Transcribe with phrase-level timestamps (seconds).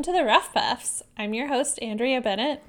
[0.00, 1.02] Welcome to the Rough Puffs.
[1.18, 2.62] I'm your host, Andrea Bennett.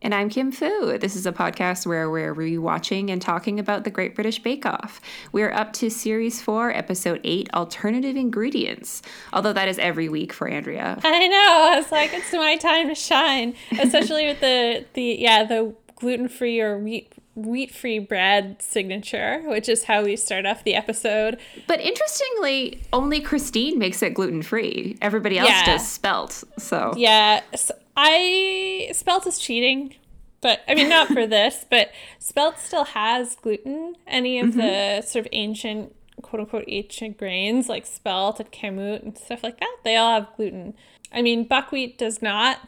[0.00, 0.96] And I'm Kim Fu.
[0.96, 4.98] This is a podcast where we're rewatching and talking about the Great British Bake Off.
[5.30, 9.02] We're up to Series 4, Episode 8 Alternative Ingredients.
[9.34, 10.98] Although that is every week for Andrea.
[11.04, 11.36] I know.
[11.70, 13.52] I was like, it's my time to shine.
[13.78, 19.68] Especially with the, the yeah, the gluten free or wheat wheat free bread signature, which
[19.68, 21.38] is how we start off the episode.
[21.66, 24.96] But interestingly, only Christine makes it gluten free.
[25.00, 25.66] Everybody else yeah.
[25.66, 26.44] does spelt.
[26.58, 29.94] So yeah, so I spelt is cheating.
[30.40, 33.94] But I mean, not for this, but spelt still has gluten.
[34.06, 34.58] Any of mm-hmm.
[34.58, 39.60] the sort of ancient, quote unquote, ancient grains like spelt and kamut and stuff like
[39.60, 40.74] that, they all have gluten.
[41.12, 42.60] I mean, buckwheat does not,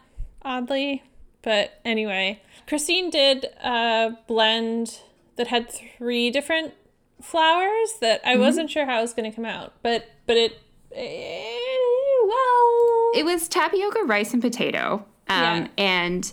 [0.43, 1.03] oddly.
[1.43, 5.01] But anyway, Christine did a blend
[5.37, 6.75] that had three different
[7.21, 8.43] flours that I mm-hmm.
[8.43, 13.11] wasn't sure how it was going to come out, but but it, it eh, well,
[13.15, 15.69] it was tapioca, rice, and potato, um, yeah.
[15.79, 16.33] and.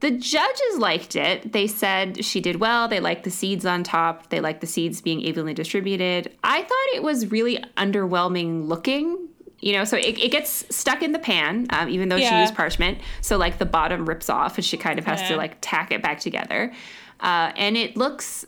[0.00, 1.54] The judges liked it.
[1.54, 2.88] They said she did well.
[2.88, 4.28] They liked the seeds on top.
[4.28, 6.30] They liked the seeds being evenly distributed.
[6.44, 9.23] I thought it was really underwhelming looking
[9.60, 12.30] you know so it, it gets stuck in the pan um, even though yeah.
[12.30, 12.98] she used parchment.
[13.20, 15.28] So like the bottom rips off and she kind of has yeah.
[15.28, 16.72] to like tack it back together.
[17.20, 18.44] Uh, and it looks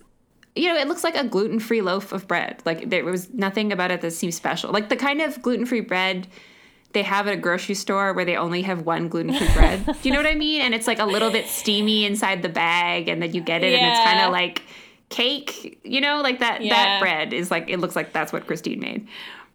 [0.55, 2.63] you know it looks like a gluten-free loaf of bread.
[2.65, 4.73] Like there was nothing about it that seemed special.
[4.73, 6.27] Like the kind of gluten-free bread
[6.93, 9.85] they have at a grocery store where they only have one gluten-free bread.
[10.03, 10.63] Do you know what i mean?
[10.63, 13.73] And it's like a little bit steamy inside the bag and then you get it
[13.73, 13.79] yeah.
[13.79, 14.63] and it's kind of like
[15.09, 18.81] cake you know like that that bread is like it looks like that's what christine
[18.81, 19.07] made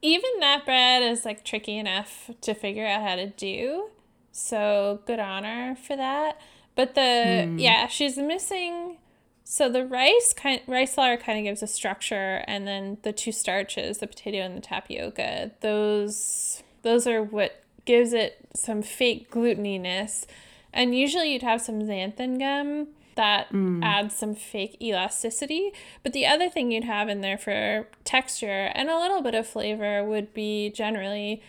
[0.01, 3.89] even that bread is like tricky enough to figure out how to do.
[4.31, 6.39] So good honor for that.
[6.75, 7.59] But the mm.
[7.59, 8.97] yeah, she's missing.
[9.43, 13.31] So the rice kind rice flour kind of gives a structure, and then the two
[13.31, 20.25] starches, the potato and the tapioca, those those are what gives it some fake gluteniness.
[20.73, 23.83] And usually you'd have some xanthan gum that mm.
[23.83, 25.71] adds some fake elasticity.
[26.03, 29.47] But the other thing you'd have in there for texture and a little bit of
[29.47, 31.41] flavor would be generally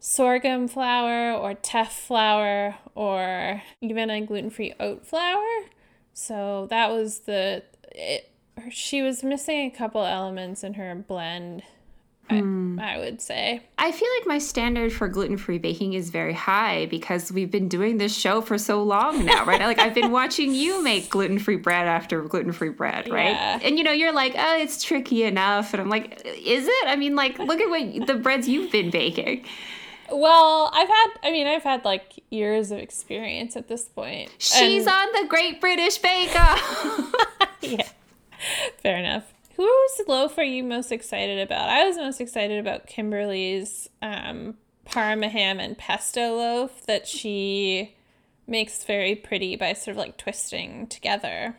[0.00, 5.46] sorghum flour or teff flour or even a gluten-free oat flour.
[6.12, 8.30] So that was the it,
[8.70, 11.62] she was missing a couple elements in her blend
[12.30, 12.80] Mm.
[12.80, 13.62] I, would say.
[13.78, 17.68] I feel like my standard for gluten free baking is very high because we've been
[17.68, 19.60] doing this show for so long now, right?
[19.60, 23.32] like I've been watching you make gluten free bread after gluten free bread, right?
[23.32, 23.60] Yeah.
[23.62, 25.74] And you know, you're like, oh, it's tricky enough.
[25.74, 26.86] And I'm like, is it?
[26.86, 29.44] I mean, like, look at what the breads you've been baking.
[30.10, 34.30] Well, I've had, I mean, I've had like years of experience at this point.
[34.38, 34.94] She's and...
[34.94, 37.14] on the Great British Bake Off.
[37.60, 37.88] yeah,
[38.82, 39.31] fair enough.
[39.56, 41.68] Whose loaf are you most excited about?
[41.68, 47.94] I was most excited about Kimberly's um, Parma ham and pesto loaf that she
[48.46, 51.56] makes very pretty by sort of like twisting together.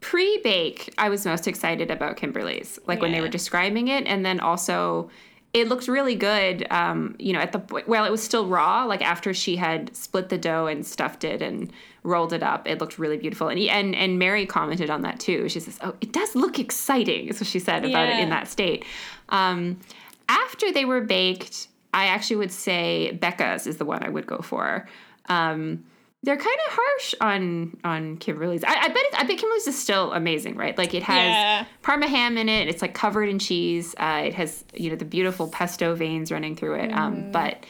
[0.00, 3.02] Pre bake, I was most excited about Kimberly's, like yeah.
[3.02, 5.10] when they were describing it, and then also
[5.52, 6.66] it looked really good.
[6.70, 8.84] Um, you know, at the well, it was still raw.
[8.84, 11.72] Like after she had split the dough and stuffed it and
[12.02, 13.48] rolled it up, it looked really beautiful.
[13.48, 15.48] And and and Mary commented on that too.
[15.48, 18.18] She says, "Oh, it does look exciting." Is what she said about yeah.
[18.18, 18.84] it in that state.
[19.30, 19.80] Um,
[20.28, 24.38] after they were baked, I actually would say Becca's is the one I would go
[24.38, 24.88] for.
[25.28, 25.84] Um,
[26.22, 28.62] they're kind of harsh on on Kimberly's.
[28.62, 30.76] I, I bet it, I bet Kimberly's is still amazing, right?
[30.76, 31.64] Like it has yeah.
[31.82, 32.68] Parma ham in it.
[32.68, 33.94] It's like covered in cheese.
[33.98, 36.92] Uh, it has you know the beautiful pesto veins running through it.
[36.92, 37.24] Um, mm.
[37.24, 37.64] Um, but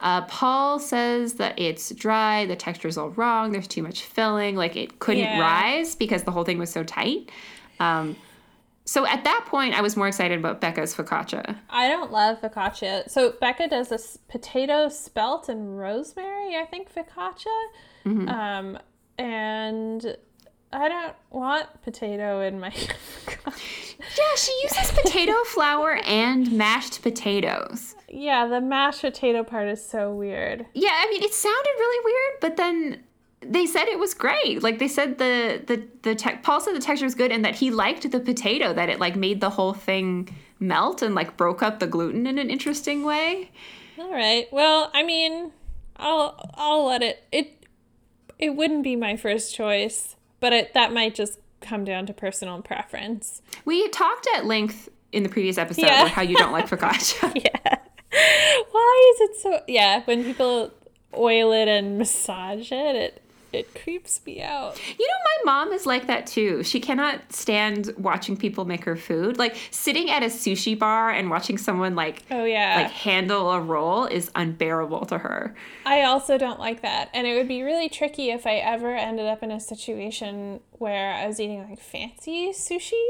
[0.00, 2.46] uh, Paul says that it's dry.
[2.46, 3.52] The texture is all wrong.
[3.52, 4.54] There's too much filling.
[4.54, 5.40] Like it couldn't yeah.
[5.40, 7.30] rise because the whole thing was so tight.
[7.80, 8.16] Um,
[8.90, 11.56] so at that point, I was more excited about Becca's focaccia.
[11.70, 13.08] I don't love focaccia.
[13.08, 17.46] So Becca does a potato spelt and rosemary, I think, focaccia.
[18.04, 18.28] Mm-hmm.
[18.28, 18.78] Um,
[19.16, 20.16] and
[20.72, 22.70] I don't want potato in my
[23.26, 23.94] focaccia.
[24.00, 27.94] Yeah, she uses potato flour and mashed potatoes.
[28.08, 30.66] Yeah, the mashed potato part is so weird.
[30.74, 33.04] Yeah, I mean, it sounded really weird, but then
[33.42, 34.62] they said it was great.
[34.62, 37.54] Like they said the the the tech Paul said the texture was good and that
[37.54, 41.62] he liked the potato that it like made the whole thing melt and like broke
[41.62, 43.50] up the gluten in an interesting way.
[43.98, 44.46] All right.
[44.52, 45.52] Well, I mean,
[45.96, 47.66] I'll I'll let it it
[48.38, 52.62] it wouldn't be my first choice, but it, that might just come down to personal
[52.62, 53.42] preference.
[53.64, 56.02] We talked at length in the previous episode yeah.
[56.02, 57.32] about how you don't like focaccia.
[57.34, 57.76] yeah.
[58.70, 60.72] Why is it so yeah, when people
[61.16, 63.22] oil it and massage it, it
[63.52, 64.78] it creeps me out.
[64.98, 66.62] You know, my mom is like that too.
[66.62, 69.38] She cannot stand watching people make her food.
[69.38, 73.60] Like sitting at a sushi bar and watching someone like oh yeah like handle a
[73.60, 75.54] roll is unbearable to her.
[75.84, 79.26] I also don't like that, and it would be really tricky if I ever ended
[79.26, 83.04] up in a situation where I was eating like fancy sushi.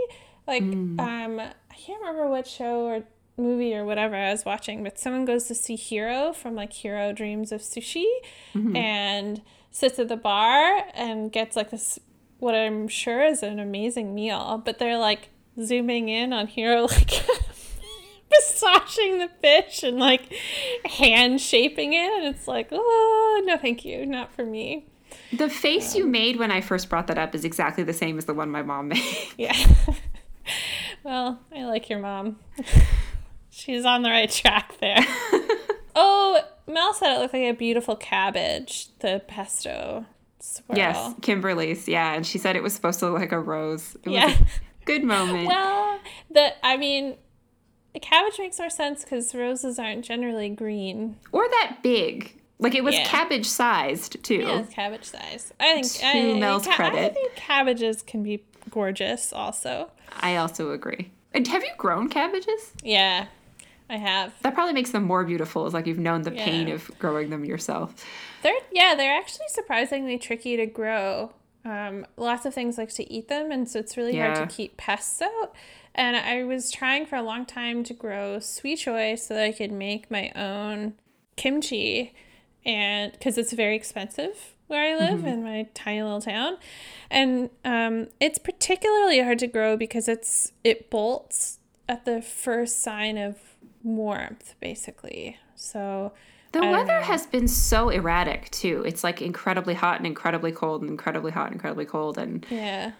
[0.47, 0.99] Like mm.
[1.01, 3.05] um, I can't remember what show or
[3.41, 7.13] movie or whatever I was watching, but someone goes to see Jiro from like Jiro
[7.13, 8.07] Dreams of Sushi
[8.55, 8.77] mm-hmm.
[8.77, 11.99] and sits at the bar and gets like this
[12.39, 15.29] what I'm sure is an amazing meal, but they're like
[15.63, 17.11] zooming in on Jiro like
[18.31, 20.33] massaging the fish and like
[20.85, 24.87] hand shaping it and it's like, oh no thank you, not for me.
[25.33, 28.19] The face um, you made when I first brought that up is exactly the same
[28.19, 29.03] as the one my mom made.
[29.37, 29.57] Yeah.
[31.03, 32.39] well, I like your mom.
[33.51, 34.99] She's on the right track there.
[35.95, 36.41] oh,
[36.71, 40.07] Mel said it looked like a beautiful cabbage, the pesto
[40.39, 40.77] swirl.
[40.77, 41.89] Yes, Kimberly's.
[41.89, 43.97] Yeah, and she said it was supposed to look like a rose.
[44.05, 44.37] It yeah.
[44.85, 45.47] good moment.
[45.47, 45.99] well,
[46.31, 47.17] the I mean,
[47.95, 52.37] the cabbage makes more sense because roses aren't generally green or that big.
[52.59, 53.07] Like it was yeah.
[53.07, 54.35] cabbage sized too.
[54.35, 55.53] Yeah, cabbage sized.
[55.59, 56.99] I think to I, Mel's credit.
[56.99, 59.33] I think cabbages can be gorgeous.
[59.33, 59.91] Also,
[60.21, 61.11] I also agree.
[61.33, 62.73] And have you grown cabbages?
[62.83, 63.27] Yeah,
[63.91, 64.33] I have.
[64.43, 65.67] That probably makes them more beautiful.
[65.67, 66.45] It's like you've known the yeah.
[66.45, 68.07] pain of growing them yourself.
[68.43, 71.33] They're yeah, they're actually surprisingly tricky to grow.
[71.65, 74.37] Um, lots of things like to eat them, and so it's really yeah.
[74.37, 75.53] hard to keep pests out.
[75.93, 79.53] And I was trying for a long time to grow sui choy so that I
[79.53, 80.95] could make my own
[81.35, 82.15] kimchi,
[82.65, 85.27] and because it's very expensive where I live mm-hmm.
[85.27, 86.59] in my tiny little town,
[87.11, 91.59] and um, it's particularly hard to grow because it's it bolts
[91.89, 93.50] at the first sign of
[93.83, 95.37] warmth, basically.
[95.55, 96.13] So
[96.53, 98.83] the weather has been so erratic too.
[98.87, 102.93] It's like incredibly hot and incredibly cold and incredibly hot and incredibly cold and yeah,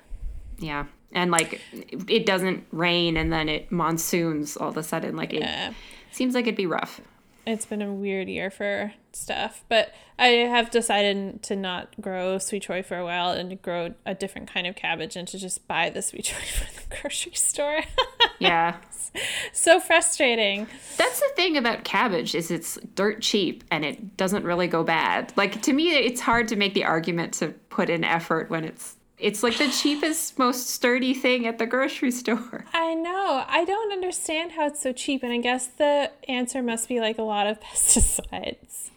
[0.59, 5.17] yeah, and like it doesn't rain and then it monsoons all of a sudden.
[5.17, 5.71] Like yeah.
[5.71, 5.75] it
[6.13, 7.01] seems like it'd be rough
[7.47, 12.61] it's been a weird year for stuff, but I have decided to not grow sui
[12.61, 15.67] choy for a while and to grow a different kind of cabbage and to just
[15.67, 17.81] buy the sui choy from the grocery store.
[18.41, 18.77] yeah.
[19.53, 20.67] so frustrating.
[20.97, 25.33] That's the thing about cabbage is it's dirt cheap and it doesn't really go bad.
[25.37, 28.97] Like to me it's hard to make the argument to put in effort when it's
[29.21, 32.65] it's like the cheapest, most sturdy thing at the grocery store.
[32.73, 33.45] I know.
[33.47, 37.19] I don't understand how it's so cheap, and I guess the answer must be like
[37.19, 38.91] a lot of pesticides.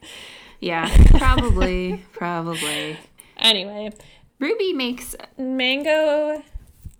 [0.59, 2.97] Yeah, probably, probably.
[3.37, 3.91] Anyway,
[4.39, 6.41] Ruby makes mango,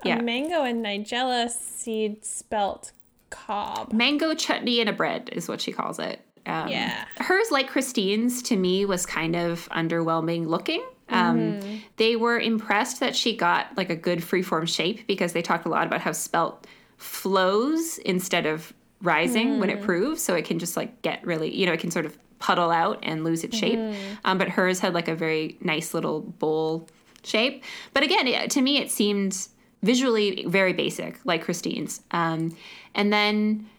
[0.05, 0.21] yeah.
[0.21, 2.91] mango and nigella seed spelt
[3.29, 3.91] cob.
[3.91, 6.21] Mango chutney in a bread is what she calls it.
[6.45, 7.05] Um, yeah.
[7.17, 10.83] Hers, like Christine's, to me was kind of underwhelming looking.
[11.09, 11.77] Um, mm-hmm.
[11.97, 15.69] They were impressed that she got like a good freeform shape because they talked a
[15.69, 16.67] lot about how spelt
[16.97, 19.59] flows instead of rising mm-hmm.
[19.59, 19.83] when it mm.
[19.83, 20.21] proves.
[20.21, 23.00] So it can just like get really, you know, it can sort of puddle out
[23.03, 23.79] and lose its shape.
[23.79, 24.15] Mm-hmm.
[24.25, 26.88] Um, but hers had like a very nice little bowl
[27.23, 27.63] shape.
[27.94, 29.47] But again, it, to me, it seemed
[29.83, 32.01] visually very basic, like Christine's.
[32.12, 32.57] Um,
[32.95, 33.69] and then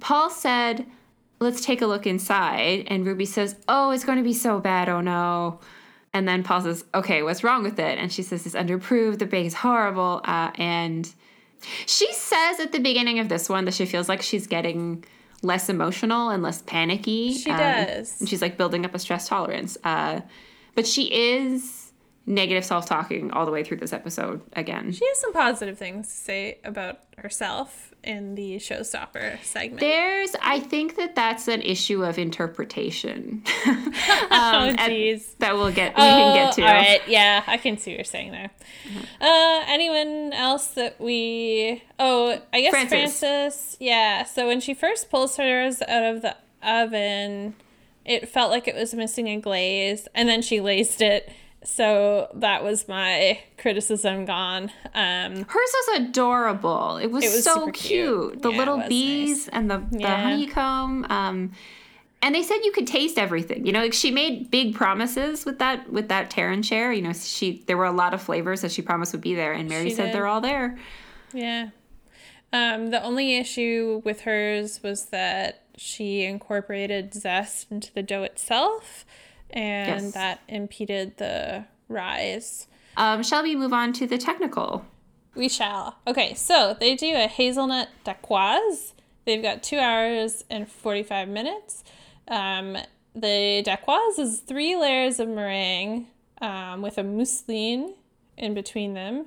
[0.00, 0.86] Paul said,
[1.38, 2.86] Let's take a look inside.
[2.88, 4.88] And Ruby says, Oh, it's going to be so bad.
[4.88, 5.60] Oh no.
[6.16, 7.98] And then Paul says, okay, what's wrong with it?
[7.98, 9.18] And she says, it's underproved.
[9.18, 10.22] The bake is horrible.
[10.24, 11.12] Uh, and
[11.84, 15.04] she says at the beginning of this one that she feels like she's getting
[15.42, 17.34] less emotional and less panicky.
[17.34, 18.18] She um, does.
[18.18, 19.76] And she's like building up a stress tolerance.
[19.84, 20.22] Uh,
[20.74, 21.85] but she is
[22.26, 24.92] negative self talking all the way through this episode again.
[24.92, 29.80] She has some positive things to say about herself in the showstopper segment.
[29.80, 33.42] There's, I think that that's an issue of interpretation.
[33.66, 33.92] um,
[34.30, 35.36] oh, jeez.
[35.38, 36.62] That we'll get, we oh, can get to.
[36.62, 37.00] All right.
[37.08, 38.50] Yeah, I can see what you're saying there.
[38.88, 39.22] Mm-hmm.
[39.22, 43.18] Uh, anyone else that we, oh, I guess Frances.
[43.18, 43.76] Frances.
[43.80, 44.24] Yeah.
[44.24, 47.54] So when she first pulls hers out of the oven,
[48.04, 51.28] it felt like it was missing a glaze, and then she laced it
[51.66, 54.70] so that was my criticism gone.
[54.94, 56.96] Um, Hers was adorable.
[56.98, 57.74] It was, it was so cute.
[57.74, 58.42] cute.
[58.42, 59.48] The yeah, little bees nice.
[59.48, 60.22] and the, the yeah.
[60.22, 61.06] honeycomb.
[61.10, 61.52] Um,
[62.22, 63.66] and they said you could taste everything.
[63.66, 66.92] You know, like she made big promises with that with that Terran chair.
[66.92, 69.52] You know, she there were a lot of flavors that she promised would be there,
[69.52, 70.14] and Mary she said did.
[70.14, 70.78] they're all there.
[71.34, 71.70] Yeah.
[72.52, 79.04] Um, the only issue with hers was that she incorporated zest into the dough itself
[79.56, 80.12] and yes.
[80.12, 82.66] that impeded the rise.
[82.96, 84.84] Um, shall we move on to the technical?
[85.34, 85.96] We shall.
[86.06, 88.92] Okay, so they do a hazelnut dacquoise.
[89.24, 91.84] They've got two hours and 45 minutes.
[92.28, 92.76] Um,
[93.14, 96.06] the dacquoise is three layers of meringue
[96.40, 97.94] um, with a mousseline
[98.36, 99.26] in between them,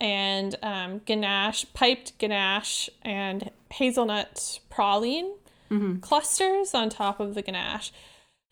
[0.00, 5.32] and um, ganache, piped ganache, and hazelnut praline
[5.70, 5.96] mm-hmm.
[5.98, 7.92] clusters on top of the ganache.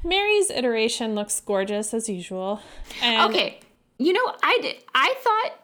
[0.04, 2.60] Mary's iteration looks gorgeous as usual.
[3.02, 3.60] And okay,
[3.98, 5.60] you know, I did, I thought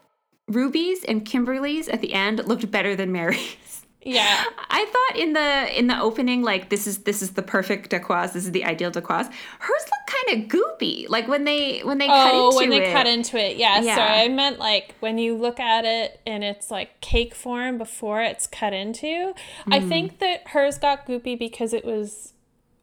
[0.48, 3.86] Ruby's and Kimberly's at the end looked better than Mary's.
[4.02, 4.44] Yeah.
[4.70, 8.32] I thought in the in the opening, like this is this is the perfect dacquoise,
[8.32, 9.26] this is the ideal dacquoise.
[9.58, 11.08] Hers look kind of goopy.
[11.08, 12.92] Like when they when they oh, cut into when they it.
[12.92, 13.56] cut into it.
[13.56, 13.96] Yeah, yeah.
[13.96, 18.22] Sorry, I meant like when you look at it in its like cake form before
[18.22, 19.06] it's cut into.
[19.06, 19.34] Mm.
[19.70, 22.32] I think that hers got goopy because it was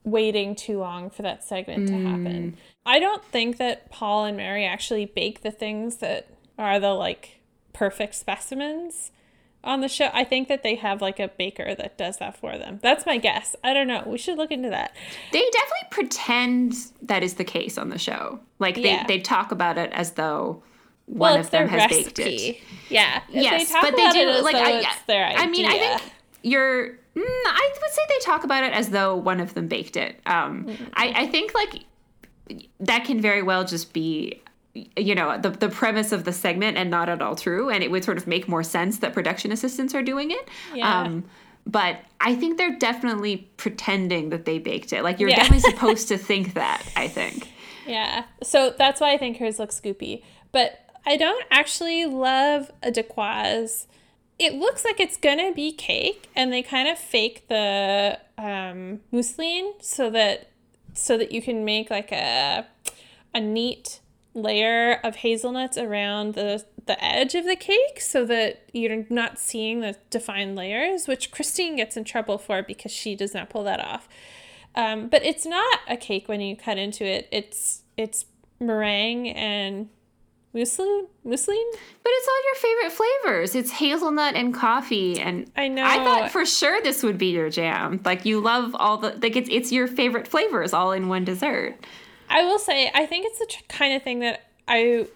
[0.08, 1.88] waiting too long for that segment mm.
[1.88, 2.52] to happen.
[2.52, 2.54] Mm.
[2.86, 7.42] I don't think that Paul and Mary actually bake the things that are the like
[7.74, 9.12] perfect specimens
[9.64, 10.10] on the show.
[10.14, 12.80] I think that they have like a baker that does that for them.
[12.82, 13.56] That's my guess.
[13.64, 14.04] I don't know.
[14.06, 14.96] We should look into that.
[15.34, 18.40] They definitely pretend that is the case on the show.
[18.60, 19.06] Like they, yeah.
[19.06, 20.64] they talk about it as though
[21.06, 22.04] one well, of them has recipe.
[22.04, 22.58] baked it.
[22.90, 23.22] Yeah.
[23.30, 26.02] Yes, they but they do like I, I mean, I think
[26.44, 29.98] you're mm, I would say they talk about it as though one of them baked
[29.98, 30.20] it.
[30.26, 30.84] Um, mm-hmm.
[30.94, 31.84] I, I think like
[32.80, 34.42] that can very well just be
[34.96, 37.92] you know the, the premise of the segment and not at all true and it
[37.92, 41.02] would sort of make more sense that production assistants are doing it yeah.
[41.02, 41.24] Um,
[41.66, 45.38] but i think they're definitely pretending that they baked it like you're yeah.
[45.38, 47.50] definitely supposed to think that i think
[47.88, 50.22] yeah so that's why i think hers looks scoopy
[50.52, 53.88] but i don't actually love a dacquoise
[54.40, 59.74] it looks like it's gonna be cake and they kind of fake the um, mousseline
[59.82, 60.52] so that
[60.94, 62.66] so that you can make like a
[63.34, 64.00] a neat
[64.34, 69.82] layer of hazelnuts around the the edge of the cake so that you're not seeing
[69.82, 73.80] the defined layers, which Christine gets in trouble for because she does not pull that
[73.80, 74.08] off.
[74.74, 77.28] Um, but it's not a cake when you cut into it.
[77.32, 78.26] It's it's
[78.60, 79.90] meringue and
[80.54, 81.08] mousseline.
[81.26, 81.72] Mousseline.
[82.04, 83.56] But it's all your favorite flavors.
[83.56, 85.84] It's hazelnut and coffee, and I know.
[85.84, 88.02] I thought for sure this would be your jam.
[88.04, 91.76] Like you love all the like it's it's your favorite flavors all in one dessert.
[92.30, 95.08] I will say, I think it's the tr- kind of thing that I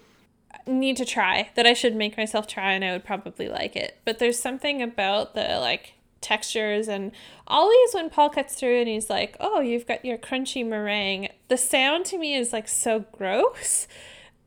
[0.66, 3.98] need to try, that I should make myself try, and I would probably like it.
[4.06, 7.12] But there's something about the like textures and
[7.48, 11.58] always when Paul cuts through and he's like, "Oh, you've got your crunchy meringue." The
[11.58, 13.88] sound to me is like so gross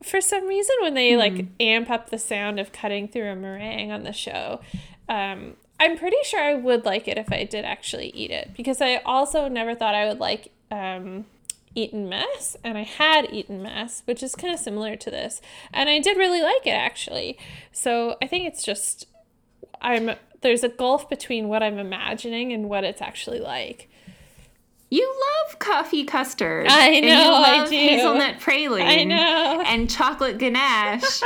[0.05, 1.17] for some reason when they mm.
[1.17, 1.47] like hmm.
[1.59, 4.61] amp up the sound of cutting through a meringue on the show.
[5.09, 8.81] Um, I'm pretty sure I would like it if I did actually eat it because
[8.81, 11.25] I also never thought I would like um,
[11.75, 15.41] Eton Mess, and I had Eton Mess, which is kind of similar to this,
[15.73, 17.37] and I did really like it actually.
[17.71, 19.07] So I think it's just
[19.81, 23.89] I'm there's a gulf between what I'm imagining and what it's actually like.
[24.95, 26.67] You love coffee custard.
[26.69, 26.95] I know.
[26.95, 27.75] And you love I do.
[27.75, 28.85] hazelnut praline.
[28.85, 29.61] I know.
[29.65, 31.21] And chocolate ganache.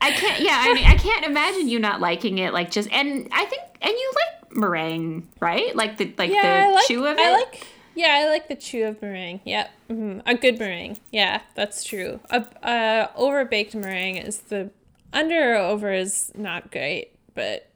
[0.00, 0.40] I can't.
[0.40, 2.52] Yeah, I mean, I can't imagine you not liking it.
[2.52, 5.74] Like just, and I think, and you like meringue, right?
[5.74, 7.20] Like the like yeah, the like, chew of it.
[7.20, 9.40] I like yeah, I like the chew of meringue.
[9.44, 9.70] Yep.
[9.90, 10.28] Mm-hmm.
[10.28, 10.98] A good meringue.
[11.10, 12.20] Yeah, that's true.
[12.30, 14.70] A uh, over baked meringue is the
[15.12, 17.68] under or over is not great, but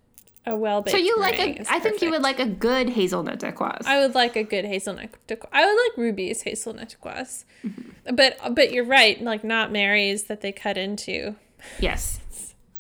[0.49, 0.97] a well baked.
[0.97, 1.65] So you like a?
[1.71, 3.87] I think you would like a good hazelnut dacquoise.
[3.87, 5.51] I would like a good hazelnut dacquoise.
[5.53, 8.15] I would like Ruby's hazelnut dacquoise, mm-hmm.
[8.15, 9.21] but but you're right.
[9.21, 11.37] Like not Mary's that they cut into.
[11.81, 12.21] Yes.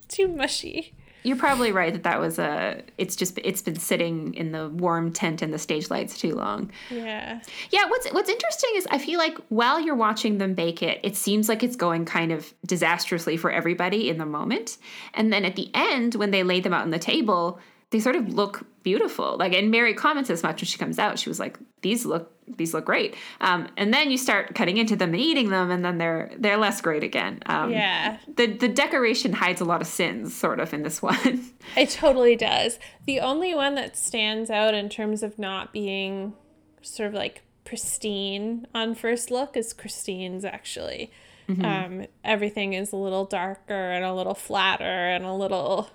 [0.09, 4.53] too mushy you're probably right that that was a it's just it's been sitting in
[4.53, 8.87] the warm tent and the stage lights too long yeah yeah what's what's interesting is
[8.91, 12.33] i feel like while you're watching them bake it it seems like it's going kind
[12.33, 14.79] of disastrously for everybody in the moment
[15.15, 17.59] and then at the end when they lay them out on the table
[17.91, 19.37] they sort of look beautiful.
[19.39, 21.19] Like, and Mary comments as much when she comes out.
[21.19, 24.97] She was like, "These look, these look great." Um, and then you start cutting into
[24.97, 27.41] them and eating them, and then they're they're less great again.
[27.47, 28.19] Um, yeah.
[28.37, 31.51] The the decoration hides a lot of sins, sort of, in this one.
[31.77, 32.79] it totally does.
[33.07, 36.35] The only one that stands out in terms of not being
[36.83, 41.11] sort of like pristine on first look is Christine's actually.
[41.49, 41.65] Mm-hmm.
[41.65, 45.91] Um, everything is a little darker and a little flatter and a little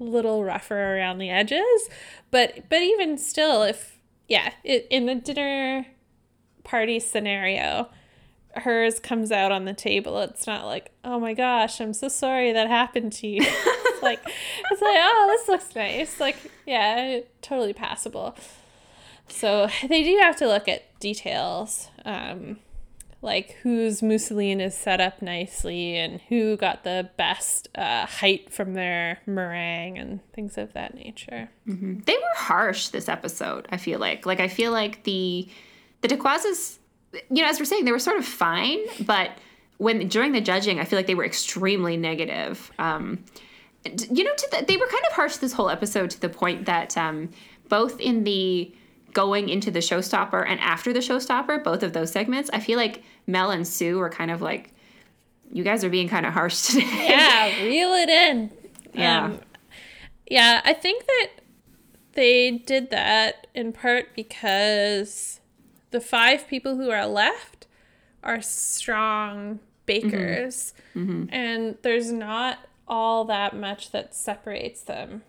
[0.00, 1.90] little rougher around the edges
[2.30, 3.99] but but even still if
[4.30, 5.86] yeah it, in the dinner
[6.64, 7.90] party scenario
[8.54, 10.20] hers comes out on the table.
[10.20, 13.42] It's not like oh my gosh i'm so sorry that happened to you.
[13.42, 14.20] It's like
[14.70, 16.18] it's like oh this looks nice.
[16.18, 18.36] Like yeah totally passable.
[19.28, 22.58] So they do have to look at details um
[23.22, 28.72] like whose mousseline is set up nicely and who got the best uh, height from
[28.72, 31.50] their meringue and things of that nature.
[31.68, 32.00] Mm-hmm.
[32.06, 33.68] They were harsh this episode.
[33.70, 35.48] I feel like, like I feel like the
[36.00, 36.78] the Dacquoises,
[37.30, 39.32] you know, as we're saying, they were sort of fine, but
[39.76, 42.70] when during the judging, I feel like they were extremely negative.
[42.78, 43.24] Um,
[43.84, 46.96] you know, the, they were kind of harsh this whole episode to the point that
[46.96, 47.30] um,
[47.68, 48.74] both in the
[49.12, 53.02] going into the showstopper and after the showstopper, both of those segments, I feel like
[53.26, 54.72] Mel and Sue were kind of like,
[55.52, 57.06] you guys are being kind of harsh today.
[57.08, 58.52] Yeah, reel it in.
[58.94, 59.24] Yeah.
[59.24, 59.40] Um,
[60.30, 61.28] yeah, I think that
[62.12, 65.40] they did that in part because
[65.90, 67.66] the five people who are left
[68.22, 71.24] are strong bakers, Mm-hmm.
[71.30, 75.22] and there's not all that much that separates them.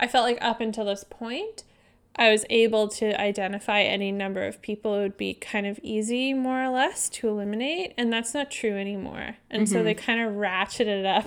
[0.00, 1.62] I felt like up until this point,
[2.16, 6.34] I was able to identify any number of people it would be kind of easy,
[6.34, 9.36] more or less, to eliminate, and that's not true anymore.
[9.50, 11.26] And so they kind of ratcheted it up.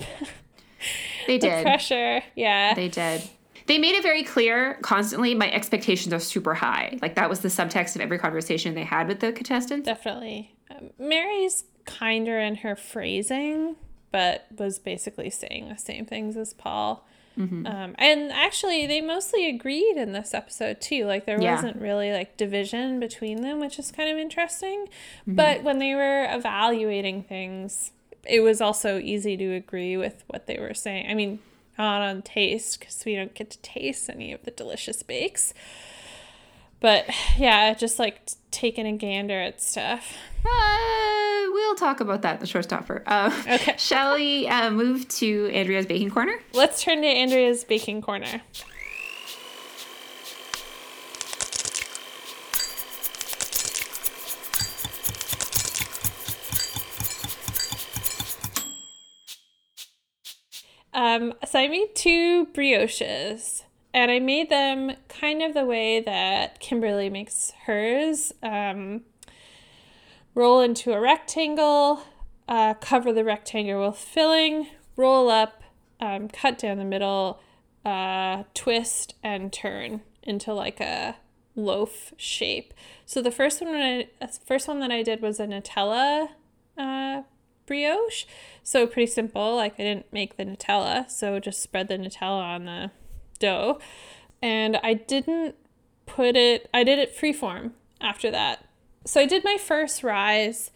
[1.25, 1.63] They the did.
[1.63, 2.73] pressure, yeah.
[2.73, 3.23] They did.
[3.65, 6.99] They made it very clear constantly my expectations are super high.
[7.01, 9.85] Like that was the subtext of every conversation they had with the contestants.
[9.85, 10.53] Definitely.
[10.69, 13.77] Um, Mary's kinder in her phrasing,
[14.11, 17.07] but was basically saying the same things as Paul.
[17.37, 17.65] Mm-hmm.
[17.65, 21.05] Um, and actually, they mostly agreed in this episode too.
[21.05, 21.55] Like there Yeah.
[21.55, 24.85] wasn't really like division between them, which is kind of interesting.
[25.21, 25.35] Mm-hmm.
[25.35, 27.91] But when they were evaluating things,
[28.25, 31.09] it was also easy to agree with what they were saying.
[31.09, 31.39] I mean,
[31.77, 35.53] not on taste because we don't get to taste any of the delicious bakes.
[36.83, 37.05] But
[37.37, 38.19] yeah, just like
[38.51, 40.17] taking a gander at stuff.
[40.45, 43.03] Uh, we'll talk about that in the showstopper.
[43.05, 43.75] Uh, Okay.
[43.77, 46.35] Shall we uh, move to Andrea's baking corner?
[46.51, 48.41] Let's turn to Andrea's baking corner.
[60.93, 63.63] Um, so I made two brioches,
[63.93, 68.33] and I made them kind of the way that Kimberly makes hers.
[68.41, 69.01] Um,
[70.35, 72.03] roll into a rectangle,
[72.47, 75.63] uh, cover the rectangle with filling, roll up,
[75.99, 77.39] um, cut down the middle,
[77.85, 81.17] uh, twist, and turn into like a
[81.55, 82.73] loaf shape.
[83.05, 86.29] So the first one, I, uh, first one that I did was a Nutella
[86.77, 87.21] uh,
[87.67, 88.25] brioche.
[88.63, 89.55] So pretty simple.
[89.55, 92.91] Like I didn't make the Nutella, so just spread the Nutella on the
[93.43, 93.79] dough,
[94.41, 95.55] and I didn't
[96.05, 96.69] put it.
[96.73, 98.65] I did it freeform after that.
[99.05, 100.71] So I did my first rise.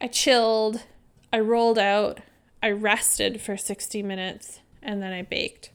[0.00, 0.82] I chilled.
[1.32, 2.20] I rolled out.
[2.62, 5.70] I rested for 60 minutes and then I baked.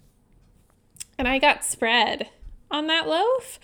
[1.18, 2.30] And I got spread
[2.70, 3.60] on that loaf.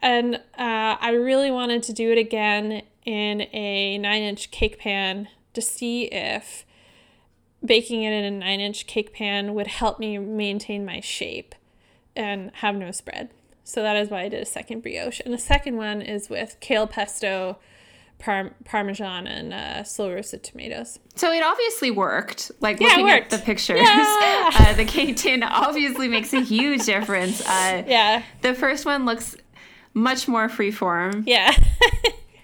[0.00, 5.28] And uh, I really wanted to do it again in a nine inch cake pan
[5.54, 6.64] to see if
[7.64, 11.54] baking it in a nine inch cake pan would help me maintain my shape
[12.16, 13.30] and have no spread.
[13.64, 15.20] So that is why I did a second brioche.
[15.24, 17.58] And the second one is with kale pesto,
[18.18, 20.98] par- parmesan, and uh, slow roasted tomatoes.
[21.16, 22.50] So it obviously worked.
[22.60, 24.50] Like Yeah, looking at the pictures, Yeah.
[24.58, 27.46] uh, the cake tin obviously makes a huge difference.
[27.46, 29.36] Uh, Yeah, The first one looks
[29.94, 31.24] much more freeform.
[31.26, 31.52] yeah.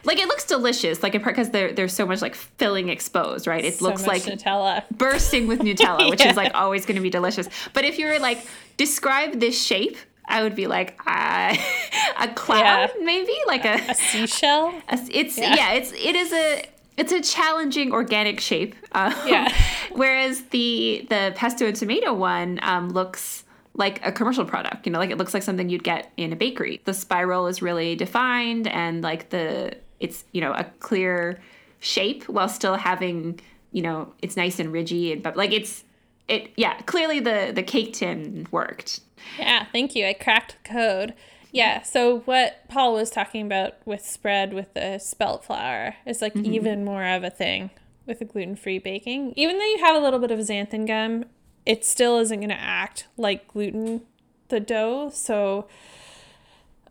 [0.04, 1.02] Like it looks delicious.
[1.02, 3.64] Like because there, there's so much like filling exposed, right?
[3.64, 4.84] It so looks like Nutella.
[4.96, 7.48] bursting with Nutella, which is like always going to be delicious.
[7.72, 11.56] But if you were like describe this shape, I would be like uh,
[12.20, 14.74] a cloud, maybe like a, A seashell.
[14.88, 15.72] a- it's yeah.
[15.72, 16.64] it's it is a
[16.96, 18.74] it's a challenging organic shape.
[18.92, 19.52] Uh, Yeah.
[19.92, 24.86] whereas the the pesto and tomato one um, looks like a commercial product.
[24.86, 26.80] You know, like it looks like something you'd get in a bakery.
[26.84, 31.40] The spiral is really defined, and like the it's you know a clear
[31.80, 33.40] shape while still having
[33.72, 35.82] you know it's nice and ridgy and but like it's
[36.28, 39.00] it yeah clearly the the cake tin worked.
[39.38, 40.06] Yeah, thank you.
[40.06, 41.14] I cracked the code.
[41.50, 46.34] Yeah, so what Paul was talking about with spread with the spelt flour is like
[46.34, 46.52] mm-hmm.
[46.52, 47.70] even more of a thing
[48.06, 49.32] with a gluten free baking.
[49.36, 51.26] Even though you have a little bit of xanthan gum,
[51.64, 54.02] it still isn't going to act like gluten,
[54.48, 55.10] the dough.
[55.14, 55.68] So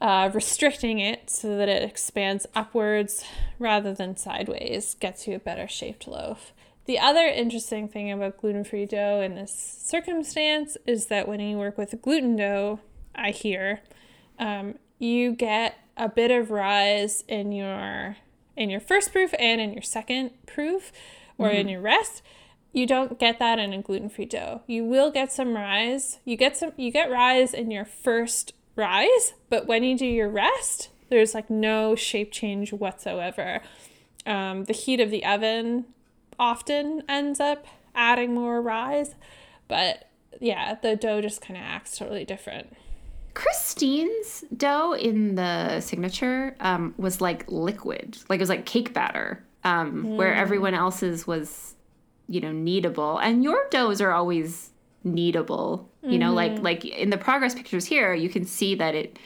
[0.04, 3.24] uh, restricting it so that it expands upwards
[3.58, 6.52] rather than sideways gets you a better shaped loaf.
[6.86, 11.58] The other interesting thing about gluten free dough in this circumstance is that when you
[11.58, 12.82] work with gluten dough,
[13.16, 13.80] I hear,
[14.38, 18.18] um, you get a bit of rise in your
[18.58, 20.92] in your first proof and in your second proof
[21.38, 22.22] or in your rest.
[22.74, 24.62] You don't get that in a gluten-free dough.
[24.68, 26.20] You will get some rise.
[26.26, 30.30] You get some you get rise in your first rise but when you do your
[30.30, 33.62] rest there's like no shape change whatsoever.
[34.26, 35.86] Um, the heat of the oven
[36.40, 39.16] often ends up adding more rise
[39.68, 40.10] but
[40.40, 42.76] yeah the dough just kind of acts totally different.
[43.36, 49.44] Christine's dough in the signature um, was like liquid, like it was like cake batter,
[49.64, 51.74] um, where everyone else's was
[52.28, 53.20] you know, kneadable.
[53.22, 54.72] And your doughs are always
[55.06, 55.86] kneadable.
[56.02, 56.64] You know, like Mm-hmm.
[56.64, 59.18] like in the progress pictures here, you can see that it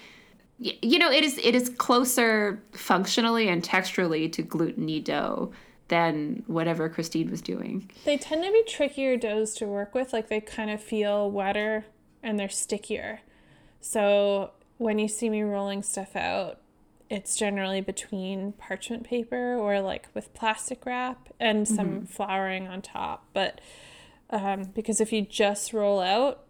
[0.59, 5.51] you know, it is it is closer functionally and texturally to gluten dough
[5.87, 7.89] than whatever Christine was doing.
[8.05, 10.13] They tend to be trickier doughs to work with.
[10.13, 11.85] Like they kind of feel wetter
[12.23, 13.21] and they're stickier.
[13.79, 16.59] So when you see me rolling stuff out,
[17.09, 23.25] it's generally between parchment paper or like with plastic wrap and some flouring on top.
[23.33, 23.61] But
[24.29, 26.43] um, because if you just roll out,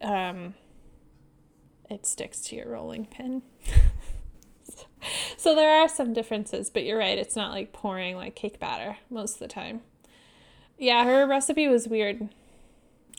[0.00, 0.54] um,
[1.88, 3.42] it sticks to your rolling pin.
[5.36, 7.18] so there are some differences, but you're right.
[7.18, 9.80] It's not like pouring like cake batter most of the time.
[10.78, 12.28] Yeah, her recipe was weird.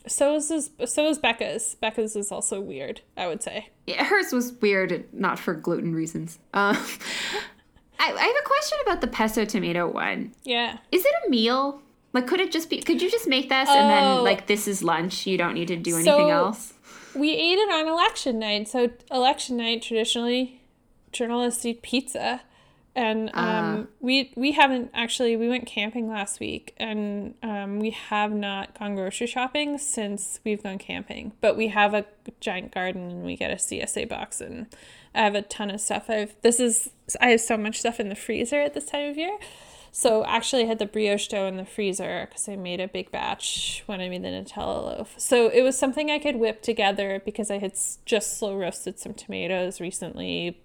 [0.06, 1.76] So is this, so is Becca's.
[1.80, 3.70] Becca's is also weird, I would say.
[3.86, 6.38] Yeah, hers was weird, not for gluten reasons.
[6.52, 6.76] Um,
[7.98, 10.34] I, I have a question about the pesto tomato one.
[10.42, 10.78] Yeah.
[10.92, 11.80] Is it a meal?
[12.14, 12.80] Like, could it just be?
[12.80, 14.14] Could you just make this and Oh.
[14.16, 15.26] then like this is lunch?
[15.26, 16.72] You don't need to do anything So- else.
[17.14, 18.66] We ate it on election night.
[18.68, 20.60] So election night traditionally
[21.12, 22.40] journalists eat pizza.
[22.96, 28.30] And um, we we haven't actually we went camping last week and um, we have
[28.32, 31.32] not gone grocery shopping since we've gone camping.
[31.40, 32.04] But we have a
[32.40, 34.66] giant garden and we get a CSA box and
[35.12, 36.08] I have a ton of stuff.
[36.08, 39.16] I've this is I have so much stuff in the freezer at this time of
[39.16, 39.36] year.
[39.96, 43.12] So actually, I had the brioche dough in the freezer because I made a big
[43.12, 45.14] batch when I made the Nutella loaf.
[45.18, 49.14] So it was something I could whip together because I had just slow roasted some
[49.14, 50.60] tomatoes recently.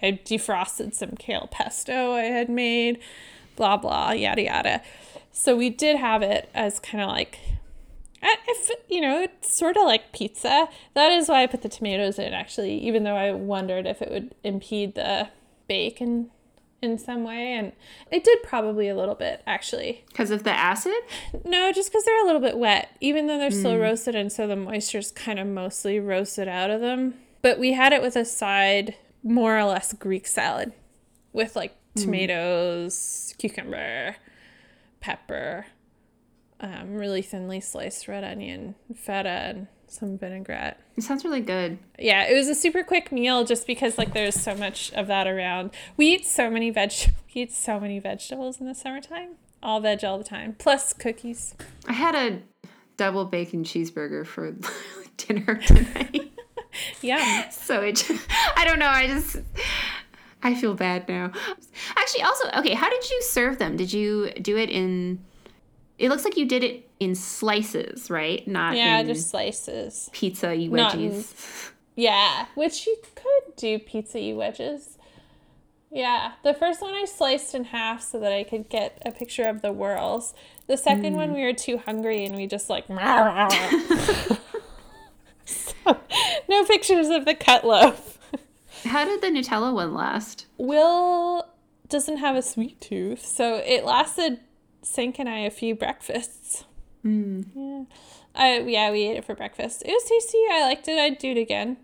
[0.00, 3.00] I defrosted some kale pesto I had made,
[3.56, 4.82] blah blah yada yada.
[5.32, 7.40] So we did have it as kind of like,
[8.22, 10.68] if you know, it's sort of like pizza.
[10.94, 14.12] That is why I put the tomatoes in actually, even though I wondered if it
[14.12, 15.30] would impede the
[15.66, 16.30] bake in
[16.84, 17.72] in some way, and
[18.10, 20.04] it did probably a little bit actually.
[20.08, 20.94] Because of the acid?
[21.44, 24.46] No, just because they're a little bit wet, even though they're slow roasted, and so
[24.46, 27.14] the moisture's kind of mostly roasted out of them.
[27.42, 30.72] But we had it with a side, more or less Greek salad,
[31.32, 34.16] with like tomatoes, cucumber,
[35.00, 35.66] pepper,
[36.60, 40.80] um, really thinly sliced red onion, feta, and some vinaigrette.
[40.96, 41.78] It sounds really good.
[41.98, 45.26] Yeah, it was a super quick meal just because like there's so much of that
[45.26, 45.70] around.
[45.96, 46.92] We eat so many veg
[47.34, 49.30] we eat so many vegetables in the summertime.
[49.62, 50.56] All veg all the time.
[50.58, 51.54] Plus cookies.
[51.86, 52.42] I had a
[52.96, 54.54] double bacon cheeseburger for
[55.16, 56.32] dinner tonight.
[57.00, 57.48] Yeah.
[57.50, 58.26] so it just,
[58.56, 59.36] I don't know, I just
[60.42, 61.32] I feel bad now.
[61.96, 63.76] Actually, also, okay, how did you serve them?
[63.76, 65.24] Did you do it in
[65.98, 68.46] it looks like you did it in slices, right?
[68.46, 70.10] Not Yeah, in just slices.
[70.12, 71.68] pizza wedgies.
[71.68, 74.98] In- Yeah, which you could do pizza wedges.
[75.90, 79.44] Yeah, the first one I sliced in half so that I could get a picture
[79.44, 80.34] of the whirls.
[80.66, 81.34] The second one mm.
[81.34, 84.36] we were too hungry and we just like So,
[86.48, 88.18] no pictures of the cut loaf.
[88.84, 90.46] How did the Nutella one last?
[90.58, 91.46] Will
[91.88, 94.40] doesn't have a sweet tooth, so it lasted
[94.84, 96.64] Sink and I a few breakfasts.
[97.02, 97.42] Hmm.
[97.54, 97.84] Yeah,
[98.34, 99.82] I yeah we ate it for breakfast.
[99.84, 100.38] It was tasty.
[100.50, 100.98] I liked it.
[100.98, 101.76] I'd do it again.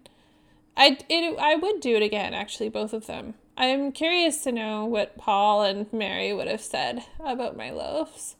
[0.77, 2.35] I it I would do it again.
[2.35, 3.35] Actually, both of them.
[3.57, 8.37] I'm curious to know what Paul and Mary would have said about my loaves,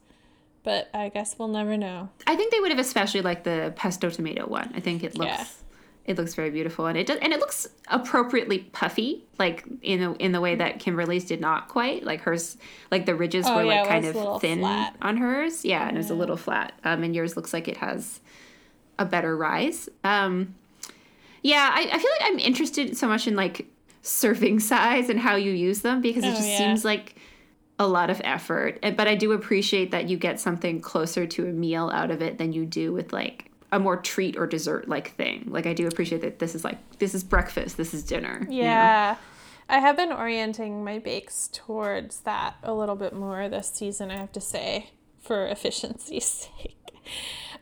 [0.63, 2.09] but I guess we'll never know.
[2.25, 4.71] I think they would have especially liked the pesto tomato one.
[4.73, 5.45] I think it looks Yeah.
[6.05, 10.13] It looks very beautiful and it does and it looks appropriately puffy, like in a,
[10.13, 12.03] in the way that Kimberly's did not quite.
[12.03, 12.57] Like hers
[12.89, 14.95] like the ridges Oh, were yeah, like kind was a little of thin flat.
[15.01, 15.63] on hers.
[15.63, 16.73] Yeah, and it was a little flat.
[16.83, 18.19] Um and yours looks like it has
[18.97, 19.89] a better rise.
[20.03, 20.55] Um
[21.43, 23.67] yeah, I, I feel like I'm interested so much in like
[24.01, 26.57] serving size and how you use them because it Oh, just yeah.
[26.57, 27.15] seems like
[27.77, 28.79] a lot of effort.
[28.81, 32.37] But I do appreciate that you get something closer to a meal out of it
[32.39, 35.45] than you do with like a more treat or dessert like thing.
[35.47, 38.45] Like I do appreciate that this is like this is breakfast, this is dinner.
[38.49, 38.67] you know?
[38.67, 39.15] Yeah.
[39.69, 44.17] I have been orienting my bakes towards that a little bit more this season, I
[44.17, 44.89] have to say,
[45.21, 46.77] for efficiency's sake.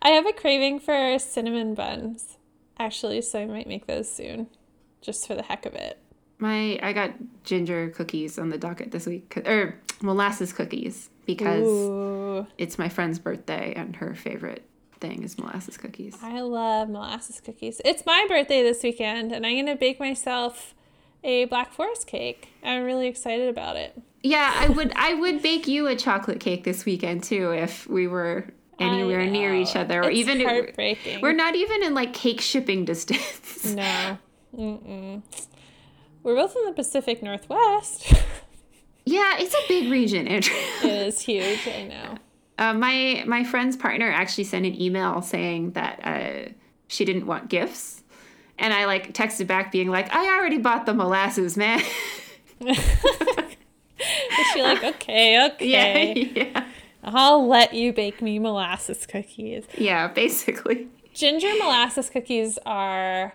[0.01, 2.37] I have a craving for cinnamon buns,
[2.79, 4.47] actually, so I might make those soon,
[5.01, 5.99] just for the heck of it.
[6.39, 7.11] My I got
[7.43, 12.87] ginger cookies on the docket this week or er, molasses cookies because Ooh, it's my
[12.87, 14.63] friend's birthday and her favorite
[14.99, 16.15] thing is molasses cookies.
[16.21, 17.81] I love molasses cookies.
[17.85, 20.73] It's my birthday this weekend, and I'm going to bake myself
[21.23, 22.49] a Black Forest cake.
[22.63, 23.99] I'm really excited about it.
[24.23, 28.07] Yeah, I would I would bake you a chocolate cake this weekend too if we
[28.07, 31.21] were anywhere near each other or It's even if- heartbreaking.
[31.21, 33.65] we're not even in like cake shipping distance.
[33.73, 34.17] No.
[34.57, 35.21] Mm-mm.
[36.23, 38.13] We're both in the Pacific Northwest.
[39.05, 40.55] Yeah, it's a big region, Andrea.
[40.83, 42.17] it is huge, I know.
[42.59, 46.49] Uh, my my friend's partner actually sent an email saying that uh,
[46.89, 48.03] she didn't want gifts,
[48.57, 51.81] and I like texted back being like, "I already bought the molasses, man."
[52.61, 52.77] Is
[54.53, 56.13] she like, okay, okay.
[56.35, 56.65] yeah, yeah,
[57.03, 59.63] I'll let you bake me molasses cookies.
[59.77, 60.89] yeah, basically.
[61.13, 63.33] Ginger molasses cookies are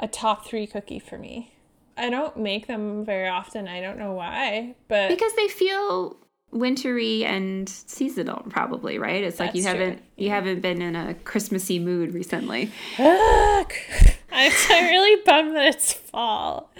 [0.00, 1.52] a top three cookie for me.
[1.98, 3.68] I don't make them very often.
[3.68, 6.16] I don't know why, but Because they feel
[6.50, 9.22] wintry and seasonal, probably, right?
[9.22, 9.70] It's like you true.
[9.70, 12.70] haven't you haven't been in a Christmassy mood recently.
[12.98, 13.72] Ugh.
[14.30, 16.70] I'm, I'm really bummed that it's fall.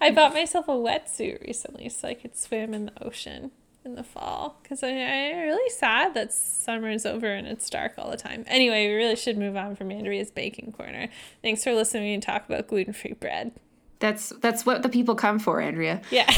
[0.00, 3.50] I bought myself a wetsuit recently so I could swim in the ocean
[3.84, 4.94] in the fall because I'm
[5.38, 8.44] really sad that summer's over and it's dark all the time.
[8.46, 11.08] Anyway, we really should move on from Andrea's baking corner.
[11.42, 13.52] Thanks for listening and talk about gluten free bread.
[14.00, 16.02] That's that's what the people come for, Andrea.
[16.10, 16.30] Yeah.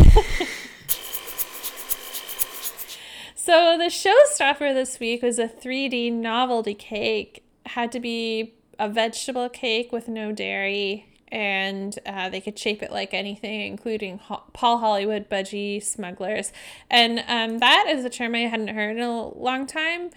[3.51, 7.43] so the showstopper this week was a 3D novelty cake.
[7.67, 12.93] Had to be a vegetable cake with no dairy, and uh, they could shape it
[12.93, 16.53] like anything, including Ho- Paul Hollywood budgie smugglers.
[16.89, 20.11] And um, that is a term I hadn't heard in a long time.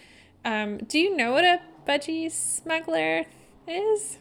[0.46, 3.26] Um, do you know what a budgie smuggler
[3.68, 4.20] is?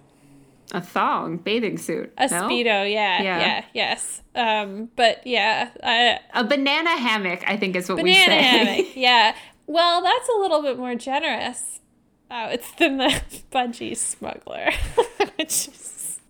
[0.72, 2.12] A thong bathing suit.
[2.18, 2.48] A no?
[2.48, 3.38] speedo, yeah, Yeah.
[3.40, 4.22] yeah, yes.
[4.34, 8.24] Um, but yeah, I, A banana hammock, I think is what we say.
[8.26, 8.86] banana hammock.
[8.96, 9.34] Yeah.
[9.66, 11.80] Well, that's a little bit more generous.
[12.30, 14.70] Oh, it's than the budgie smuggler,
[15.36, 16.20] which is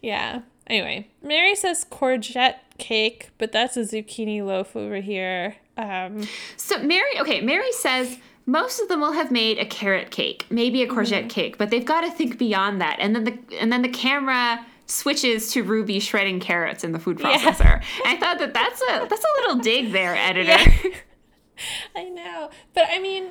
[0.00, 0.40] yeah.
[0.66, 5.56] Anyway, Mary says courgette cake, but that's a zucchini loaf over here.
[5.76, 8.18] Um, So Mary, okay, Mary says
[8.50, 11.84] most of them will have made a carrot cake, maybe a courgette cake, but they've
[11.84, 12.96] got to think beyond that.
[12.98, 17.20] And then the and then the camera switches to Ruby shredding carrots in the food
[17.20, 17.38] Yeah.
[17.38, 17.82] processor.
[18.04, 20.50] I thought that that's a that's a little dig there, editor.
[20.50, 20.90] Yeah.
[21.96, 23.24] I know, but I mean,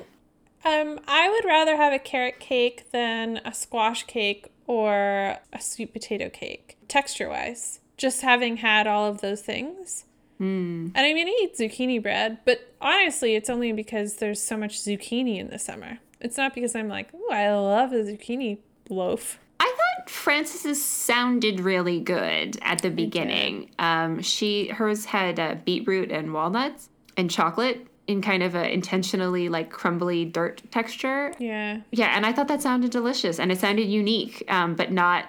[0.64, 5.92] um, I would rather have a carrot cake than a squash cake or a sweet
[5.92, 7.80] potato cake, texture wise.
[7.96, 10.04] Just having had all of those things.
[10.40, 14.80] And I mean, I eat zucchini bread, but honestly, it's only because there's so much
[14.80, 15.98] zucchini in the summer.
[16.20, 19.38] It's not because I'm like, oh, I love a zucchini loaf.
[19.58, 23.70] I thought Frances's sounded really good at the beginning.
[23.78, 29.48] Um, she hers had uh, beetroot and walnuts and chocolate in kind of a intentionally
[29.48, 31.32] like crumbly dirt texture.
[31.38, 31.80] Yeah.
[31.92, 35.26] Yeah, and I thought that sounded delicious and it sounded unique, um, but not.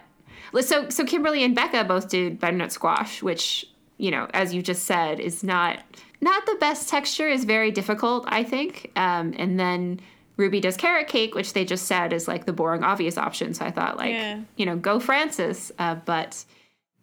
[0.61, 3.67] So so Kimberly and Becca both did butternut squash, which
[4.01, 5.79] you know, as you just said, is not
[6.19, 7.27] not the best texture.
[7.29, 8.91] is very difficult, I think.
[8.95, 9.99] Um, and then
[10.37, 13.53] Ruby does carrot cake, which they just said is like the boring, obvious option.
[13.53, 14.39] So I thought, like, Yeah.
[14.57, 15.71] you know, go Frances.
[15.79, 16.43] Uh, but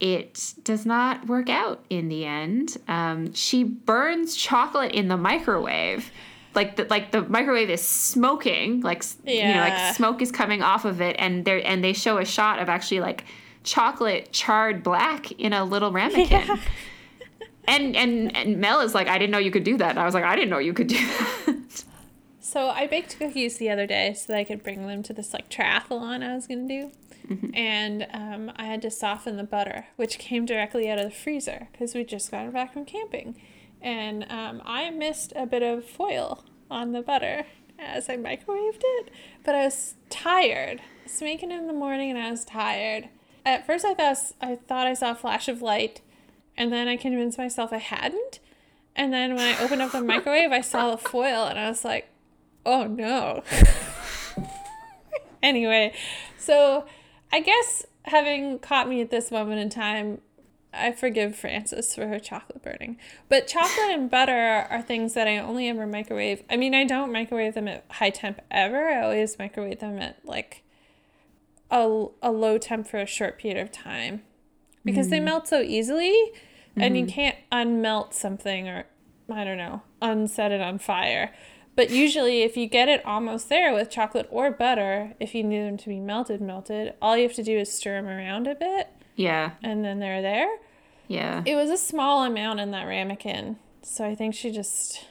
[0.01, 2.77] it does not work out in the end.
[2.87, 6.11] Um, she burns chocolate in the microwave.
[6.55, 10.63] Like the like the microwave is smoking, like s- you know, like smoke is coming
[10.63, 13.25] off of it, and they and they show a shot of actually like
[13.65, 16.59] chocolate charred black in a little ramekin.
[17.71, 19.91] And, and and Mel is like, I didn't know you could do that.
[19.91, 21.85] And I was like, I didn't know you could do that.
[22.41, 25.35] So I baked cookies the other day so that I could bring them to this
[25.35, 26.91] like triathlon I was gonna do,
[27.53, 31.69] and um, I had to soften the butter, which came directly out of the freezer
[31.71, 33.39] because we just got back from camping,
[33.83, 37.45] and um, I missed a bit of foil on the butter
[37.79, 39.11] as I microwaved it,
[39.45, 40.81] but I was tired.
[40.81, 43.11] I was making it in the morning and I was tired.
[43.49, 46.03] At first, I thought I thought I saw a flash of light,
[46.55, 48.41] and then I convinced myself I hadn't.
[48.95, 51.83] And then when I opened up the microwave, I saw the foil and I was
[51.83, 52.11] like,
[52.67, 53.43] oh no.
[55.43, 55.95] anyway,
[56.37, 56.85] so
[57.33, 60.21] I guess having caught me at this moment in time,
[60.75, 62.99] I forgive Frances for her chocolate burning.
[63.31, 66.43] But chocolate and butter are things that I only ever microwave.
[66.51, 68.89] I mean, I don't microwave them at high temp ever.
[68.91, 70.65] I always microwave them at like
[71.71, 74.23] a, a low temp for a short period of time
[74.85, 75.27] because they hmm.
[75.27, 76.15] melt so easily
[76.77, 77.11] and you hmm.
[77.11, 78.87] can't unmelt something or
[79.31, 81.35] I don't know, unset it on fire.
[81.77, 85.63] But usually if you get it almost there with chocolate or butter, if you need
[85.63, 88.55] them to be melted, melted, all you have to do is stir them around a
[88.55, 90.49] bit yeah, and then they're there.
[91.09, 91.43] yeah.
[91.45, 93.57] It was a small amount in that ramekin.
[93.83, 95.05] So I think she just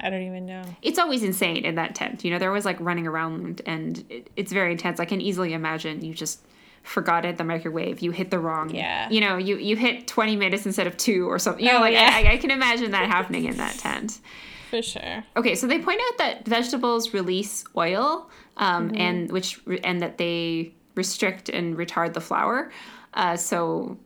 [0.00, 0.62] I don't even know.
[0.82, 2.24] It's always insane in that tent.
[2.24, 5.00] You know, they're always like running around and it, it's very intense.
[5.00, 6.40] I can easily imagine you just
[6.82, 8.00] forgot it the microwave.
[8.00, 8.74] You hit the wrong.
[8.74, 9.08] Yeah.
[9.10, 11.64] You know, you, you hit 20 minutes instead of two or something.
[11.64, 12.10] You know, Oh, like yeah.
[12.12, 14.20] I, I can imagine that happening in that tent.
[14.70, 15.24] For sure.
[15.36, 18.96] Okay, so they point out that vegetables release oil, um, Mm-hmm.
[19.00, 22.70] and which and that they restrict and retard the flour.
[23.14, 23.96] Uh, so,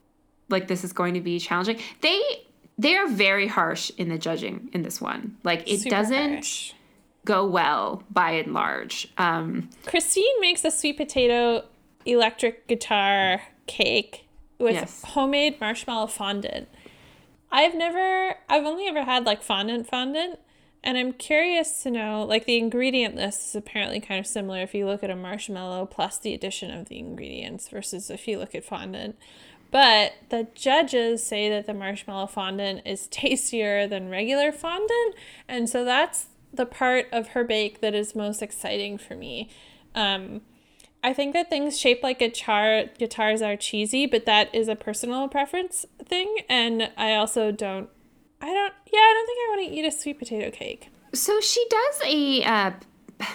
[0.51, 1.79] like this is going to be challenging.
[2.03, 2.21] They
[2.81, 5.37] they are very harsh in the judging in this one.
[5.45, 6.73] Like it Super doesn't harsh.
[7.25, 9.09] go well by and large.
[9.19, 11.65] Um, Christine makes a sweet potato
[12.07, 14.27] electric guitar cake
[14.59, 15.03] with Yes.
[15.05, 16.69] homemade marshmallow fondant.
[17.53, 20.39] I've never, I've only ever had like fondant fondant,
[20.83, 24.75] and I'm curious to know, like the ingredient list is apparently kind of similar if
[24.75, 28.55] you look at a marshmallow plus the addition of the ingredients versus if you look
[28.55, 29.19] at fondant.
[29.71, 35.15] But the judges say that the marshmallow fondant is tastier than regular fondant,
[35.49, 39.49] and so that's the part of her bake that is most exciting for me.
[39.95, 40.41] Um,
[41.03, 45.29] I think that things shaped like guitar guitars are cheesy, but that is a personal
[45.29, 47.89] preference thing, and I also don't.
[48.43, 48.75] I don't.
[48.93, 50.89] Yeah, I don't think I want to eat a sweet potato cake.
[51.15, 52.43] so she does a.
[52.45, 52.71] Uh,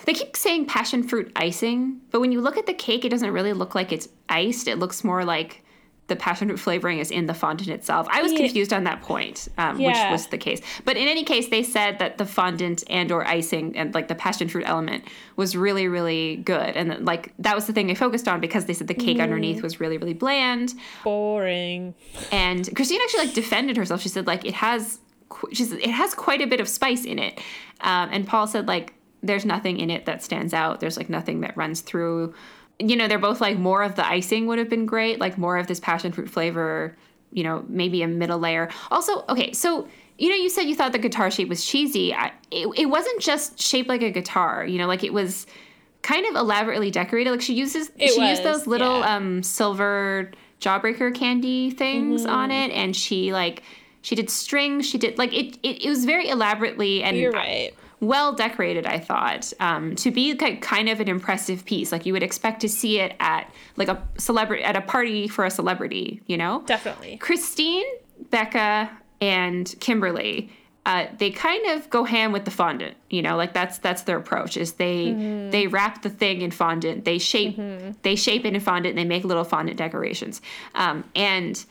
[0.05, 3.31] they keep saying passion fruit icing, but when you look at the cake, it doesn't
[3.31, 4.67] really look like it's iced.
[4.67, 5.63] It looks more like
[6.07, 8.07] the passion fruit flavoring is in the fondant itself.
[8.11, 8.37] I was Yeah.
[8.39, 9.87] confused on that point, um, Yeah.
[9.87, 10.61] which was the case.
[10.85, 14.13] But in any case, they said that the fondant and or icing and like the
[14.13, 15.03] passion fruit element
[15.35, 18.73] was really, really good, and like that was the thing they focused on because they
[18.73, 20.75] said the cake underneath was really, really bland.
[21.03, 21.95] Boring.
[22.31, 24.01] And Christine actually like defended herself.
[24.01, 27.05] She said like it has, qu- she said it has quite a bit of spice
[27.05, 27.39] in it.
[27.81, 30.81] Um, and Paul said like there's nothing in it that stands out.
[30.81, 32.35] There's like nothing that runs through.
[32.79, 35.57] You know, they're both like more of the icing would have been great, like more
[35.57, 36.95] of this passion fruit flavor.
[37.31, 38.69] You know, maybe a middle layer.
[38.91, 42.13] Also, okay, so you know, you said you thought the guitar shape was cheesy.
[42.13, 44.65] I, it, it wasn't just shaped like a guitar.
[44.65, 45.45] You know, like it was
[46.01, 47.31] kind of elaborately decorated.
[47.31, 49.15] Like she uses It she used those little yeah.
[49.15, 52.29] um silver jawbreaker candy things Mm-hmm.
[52.33, 53.63] on it and she like
[54.01, 57.73] she did strings she did like it it, it was very elaborately and You're right.
[57.99, 62.13] Well decorated i thought um, to be ki- kind of an impressive piece like you
[62.13, 66.21] would expect to see it at like a celebrity at a party for a celebrity
[66.27, 67.17] you know Definitely.
[67.17, 67.85] Christine,
[68.29, 68.89] Beca,
[69.21, 70.49] and Kimberley,
[70.85, 72.95] uh, they kind of go ham with the fondant.
[73.09, 74.55] You know, like that's that's their approach.
[74.57, 75.13] Is they
[75.51, 77.05] they wrap the thing in fondant.
[77.05, 77.57] They shape
[78.03, 78.91] they shape it in fondant.
[78.91, 80.41] and They make little fondant decorations.
[80.75, 81.65] Um, and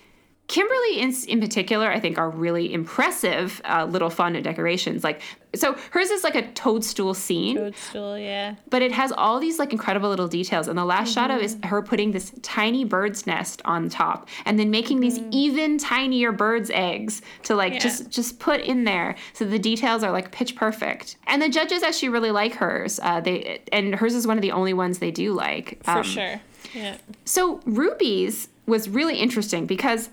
[0.47, 5.03] Kimberley, in, in particular, I think are really impressive uh, little fondant decorations.
[5.03, 5.23] Like
[5.55, 8.57] so, hers is like a toadstool scene Toadstool, yeah.
[8.69, 11.57] but it has all these like incredible little details and the last shot of is
[11.65, 16.71] her putting this tiny bird's nest on top and then making these even tinier bird's
[16.75, 17.79] eggs to like Yeah.
[17.79, 21.85] just just put in there so the details are like pitch perfect and the judges
[21.85, 25.13] actually really like hers uh, they and hers is one of the only ones they
[25.13, 26.41] do like For Um, sure.
[26.75, 26.97] Yeah.
[27.25, 30.11] so Ruby's was really interesting because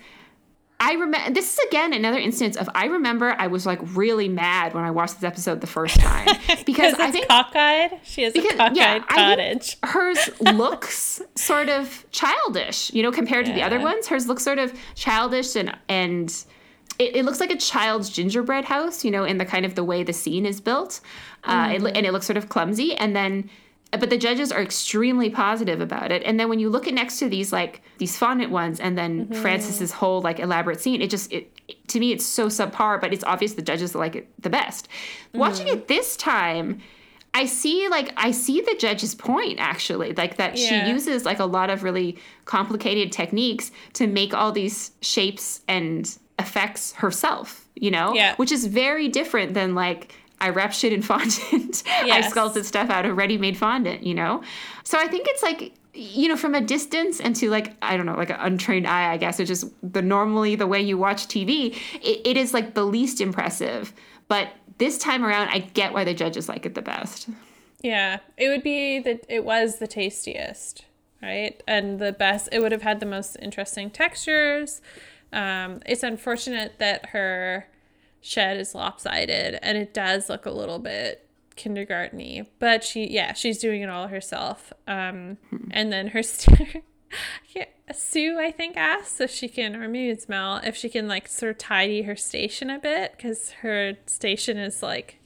[0.83, 4.73] I remember this is again another instance of I remember I was like really mad
[4.73, 6.27] when I watched this episode the first time
[6.65, 7.99] because I think cockeyed.
[8.03, 9.77] She has because, a cockeyed yeah, cottage.
[9.83, 14.07] hers looks sort of childish, you know, compared to the other ones.
[14.07, 16.45] Hers looks sort of childish and and
[16.97, 19.83] it, it looks like a child's gingerbread house, you know, in the kind of the
[19.83, 20.99] way the scene is built,
[21.43, 22.95] uh, it, and it looks sort of clumsy.
[22.95, 23.49] And then,
[23.91, 26.23] but the judges are extremely positive about it.
[26.23, 29.25] And then when you look at next to these like these fondant ones, and then
[29.25, 29.41] mm-hmm.
[29.41, 33.01] Frances's whole like elaborate scene, it just it, it- to me it's so subpar.
[33.01, 34.87] But it's obvious the judges like it the best.
[34.87, 35.39] Mm-hmm.
[35.39, 36.79] Watching it this time.
[37.33, 40.85] I see like I see the judge's point actually like that Yeah.
[40.85, 46.17] she uses like a lot of really complicated techniques to make all these shapes and
[46.39, 48.13] effects herself, you know?
[48.13, 48.35] Yeah.
[48.35, 51.83] Which is very different than like I wrap shit in fondant.
[51.87, 54.43] I sculpted stuff out of ready-made fondant, you know?
[54.83, 58.05] So I think it's like you know, from a distance and to like I don't
[58.05, 61.27] know, like an untrained eye, I guess, which is the normally the way you watch
[61.27, 63.93] TV, it, it is like the least impressive.
[64.27, 67.27] But this time around, I get why the judges like it the best.
[67.81, 70.85] Yeah, it would be that it was the tastiest,
[71.21, 71.61] right?
[71.67, 72.47] And the best.
[72.51, 74.81] It would have had the most interesting textures.
[75.33, 77.67] Um, it's unfortunate that her
[78.21, 82.47] shed is lopsided, and it does look a little bit kindergarteny.
[82.59, 84.71] But she, yeah, she's doing it all herself.
[84.87, 85.37] Um,
[85.71, 86.23] and then her.
[86.23, 86.83] St-
[87.55, 91.07] yeah, Sue, I think, asked if she can, or maybe it's Mel, if she can
[91.07, 95.17] like sort of tidy her station a bit because her station is like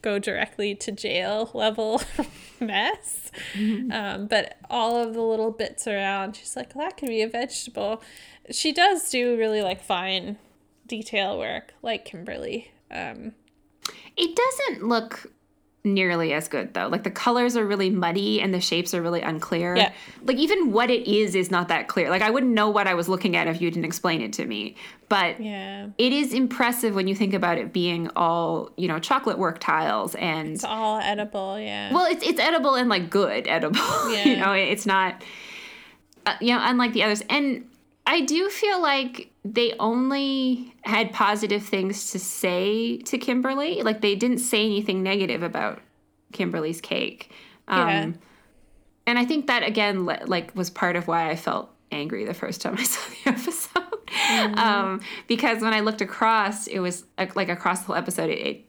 [0.00, 2.00] go directly to jail level
[2.60, 3.30] mess.
[3.56, 7.28] Um, but all of the little bits around, she's like, well, that could be a
[7.28, 8.02] vegetable.
[8.50, 10.38] She does do really like fine
[10.88, 12.70] detail work, like Kimberley.
[12.90, 13.32] Um,
[14.16, 15.30] It doesn't look
[15.84, 16.88] nearly as good though.
[16.88, 19.76] Like the colors are really muddy and the shapes are really unclear.
[19.76, 19.92] Yeah.
[20.22, 22.10] Like even what it is is not that clear.
[22.10, 24.44] Like I wouldn't know what I was looking at if you didn't explain it to
[24.44, 24.76] me.
[25.08, 29.38] But yeah, it is impressive when you think about it being all, you know, chocolate
[29.38, 31.58] work tiles and it's all edible.
[31.58, 31.92] Yeah.
[31.92, 33.80] well, it's it's edible and like good edible.
[34.10, 34.24] Yeah.
[34.24, 35.22] you know, it's not
[36.26, 37.22] uh, you know, unlike the others.
[37.30, 37.66] And
[38.06, 43.82] I do feel like they only had positive things to say to Kimberley.
[43.82, 45.80] Like they didn't say anything negative about
[46.32, 47.32] Kimberley's cake.
[47.66, 48.12] Um, yeah.
[49.06, 52.60] And I think that again, like, was part of why I felt angry the first
[52.60, 53.82] time I saw the episode.
[54.06, 54.58] Mm-hmm.
[54.58, 58.64] Um, because when I looked across, it was like across the whole episode, it, it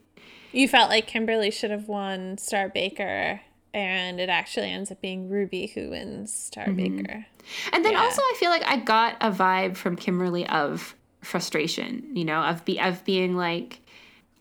[0.52, 3.42] you felt like Kimberley should have won Star Baker,
[3.74, 6.98] and it actually ends up being Ruby who wins Star mm-hmm.
[6.98, 7.26] Baker.
[7.74, 8.02] And then yeah.
[8.02, 12.66] also, I feel like I got a vibe from Kimberley of frustration, you know, of
[12.66, 13.80] be of being like,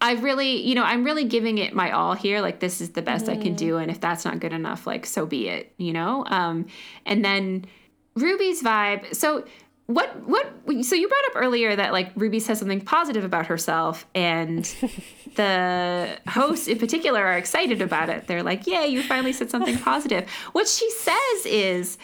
[0.01, 2.41] I really, you know, I'm really giving it my all here.
[2.41, 3.31] Like this is the best mm.
[3.31, 3.57] I can mm-hmm.
[3.57, 6.25] do, and if that's not good enough, like so be it, you know.
[6.27, 6.67] Um,
[7.05, 7.67] and then
[8.15, 9.15] Ruby's vibe.
[9.15, 9.45] So
[9.89, 14.07] what what so you brought up earlier that like ruby says something positive about herself
[14.15, 14.65] and
[15.37, 18.27] the hosts in particular are excited about it.
[18.27, 20.29] They're like yeah you finally said something positive.
[20.53, 21.99] What she says is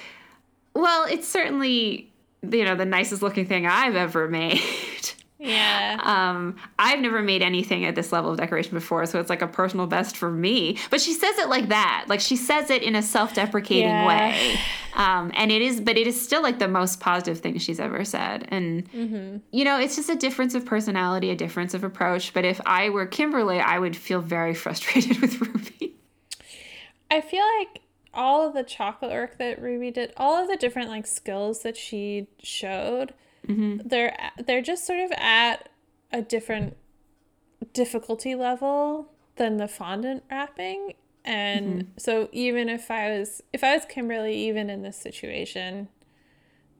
[0.75, 2.11] well it's certainly
[2.51, 4.61] you know the nicest looking thing i've ever made
[5.39, 6.01] Yeah.
[6.03, 9.49] Um, I've never made anything at this level of decoration before, so it's like a
[9.49, 10.79] personal best for me.
[10.91, 12.07] But she says it like that.
[12.09, 14.07] Like she says it in a self-deprecating yeah.
[14.07, 14.59] way.
[14.95, 18.05] Um, and it is, but it is still like the most positive thing she's ever
[18.05, 18.47] said.
[18.49, 19.39] And mm-hmm.
[19.51, 22.33] you know, it's just a difference of personality, a difference of approach.
[22.33, 25.97] But if I were Kimberley, I would feel very frustrated with Ruby.
[27.11, 27.81] I feel like
[28.15, 31.77] all of the chocolate work that Ruby did, all of the different like skills that
[31.77, 33.13] she showed
[33.47, 33.89] Mm-hmm.
[33.89, 35.69] They're they're just sort of at
[36.13, 36.77] a different
[37.73, 40.95] difficulty level than the fondant wrapping.
[41.25, 41.89] And mm-hmm.
[41.99, 45.89] so even if I was if I was Kimberley even in this situation,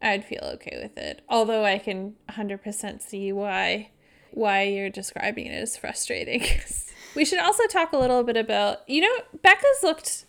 [0.03, 1.23] I'd feel okay with it.
[1.29, 3.91] Although I can 100% see why
[4.31, 6.45] why you're describing it as frustrating.
[7.15, 10.27] we should also talk a little bit about, you know, Beca's looked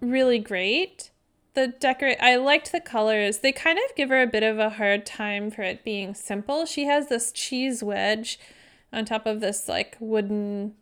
[0.00, 1.10] really great
[1.56, 3.38] the decorate I liked the colors.
[3.38, 6.66] They kind of give her a bit of a hard time for it being simple.
[6.66, 8.38] She has this cheese wedge
[8.92, 10.74] on top of this like wooden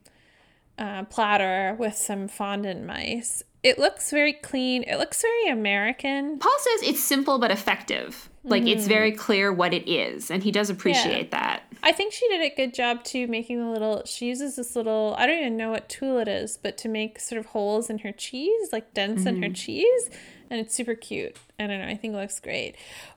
[0.77, 3.43] uh, platter with some fondant mice.
[3.63, 4.83] It looks very clean.
[4.83, 6.39] It looks very American.
[6.39, 8.29] Paul says it's simple but effective.
[8.43, 8.73] Like mm.
[8.73, 9.17] it's very mm.
[9.17, 11.39] clear what it is, and he does appreciate yeah.
[11.39, 11.63] that.
[11.83, 14.03] I think she did a good job too, making the little.
[14.05, 15.15] She uses this little.
[15.17, 18.01] I don't even know what tool it is, but to make sort of holes in
[18.01, 19.29] her cheese, like dents mm-hmm.
[19.29, 19.55] in her mm-hmm.
[19.55, 20.11] cheese
[20.55, 21.37] and it's super cute.
[21.59, 21.87] I don't know.
[21.87, 22.77] I think it looks great,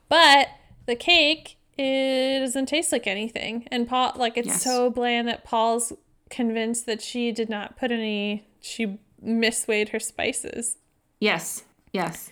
[0.09, 0.47] but
[0.87, 4.63] the cake it doesn't taste like anything, and Paul like it's yes.
[4.63, 5.93] so bland that Paul's
[6.31, 8.47] convinced that she did not put any.
[8.59, 10.77] She misweighed her spices.
[11.19, 11.63] Yes.
[11.93, 12.31] Yes.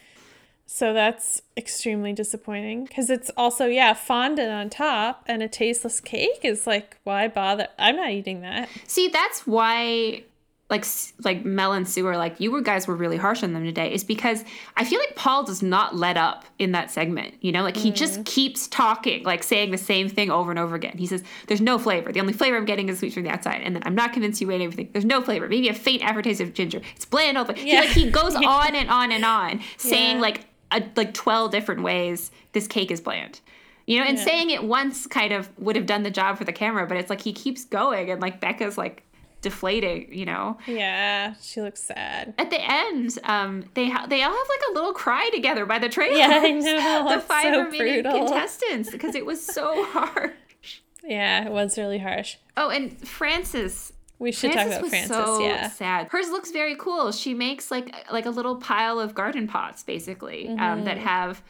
[0.66, 6.40] So that's extremely disappointing because it's also, yeah, fondant on top and a tasteless cake
[6.42, 7.68] is like, why bother?
[7.78, 8.68] I'm not eating that.
[8.88, 10.24] See, that's why
[10.68, 10.84] like
[11.24, 13.94] like Mel and Sue are like you were guys were really harsh on them today
[13.94, 14.44] is because
[14.76, 17.36] I feel like Paul does not let up in that segment.
[17.42, 17.96] You know, like he mm.
[17.96, 20.98] just keeps talking, like saying the same thing over and over again.
[20.98, 22.12] He says, "There's no flavor.
[22.12, 24.42] The only flavor I'm getting is sweet from the outside." And then I'm not convinced
[24.42, 24.90] you ate everything.
[24.92, 25.48] There's no flavor.
[25.48, 26.82] Maybe a faint aftertaste of ginger.
[26.96, 27.38] It's bland.
[27.38, 27.56] All yeah.
[27.56, 30.22] he, like he goes on and on and on, saying yeah.
[30.22, 33.40] like a, like twelve different ways this cake is bland.
[33.86, 34.24] You know, and yeah.
[34.24, 37.12] saying it once kind of would have done the job for the camera, but it's
[37.12, 39.04] like he keeps going, and like Beca's like
[39.46, 40.58] deflating, you know.
[40.66, 42.34] Yeah, she looks sad.
[42.40, 45.78] At the end, um, they ha- they all have like a little cry together by
[45.78, 46.18] the trailer.
[46.18, 47.10] Yeah, I know.
[47.16, 48.26] the five so remaining brutal.
[48.26, 50.82] contestants because it was so harsh.
[51.04, 52.38] Yeah, it was really harsh.
[52.58, 53.94] Oh, and Frances.
[54.18, 55.16] We should Frances talk about Frances.
[55.16, 56.08] So yeah, sad.
[56.10, 57.12] Hers looks very cool.
[57.12, 60.60] She makes like like a little pile of garden pots, basically, mm-hmm.
[60.60, 61.06] um, that mm-hmm.
[61.06, 61.44] have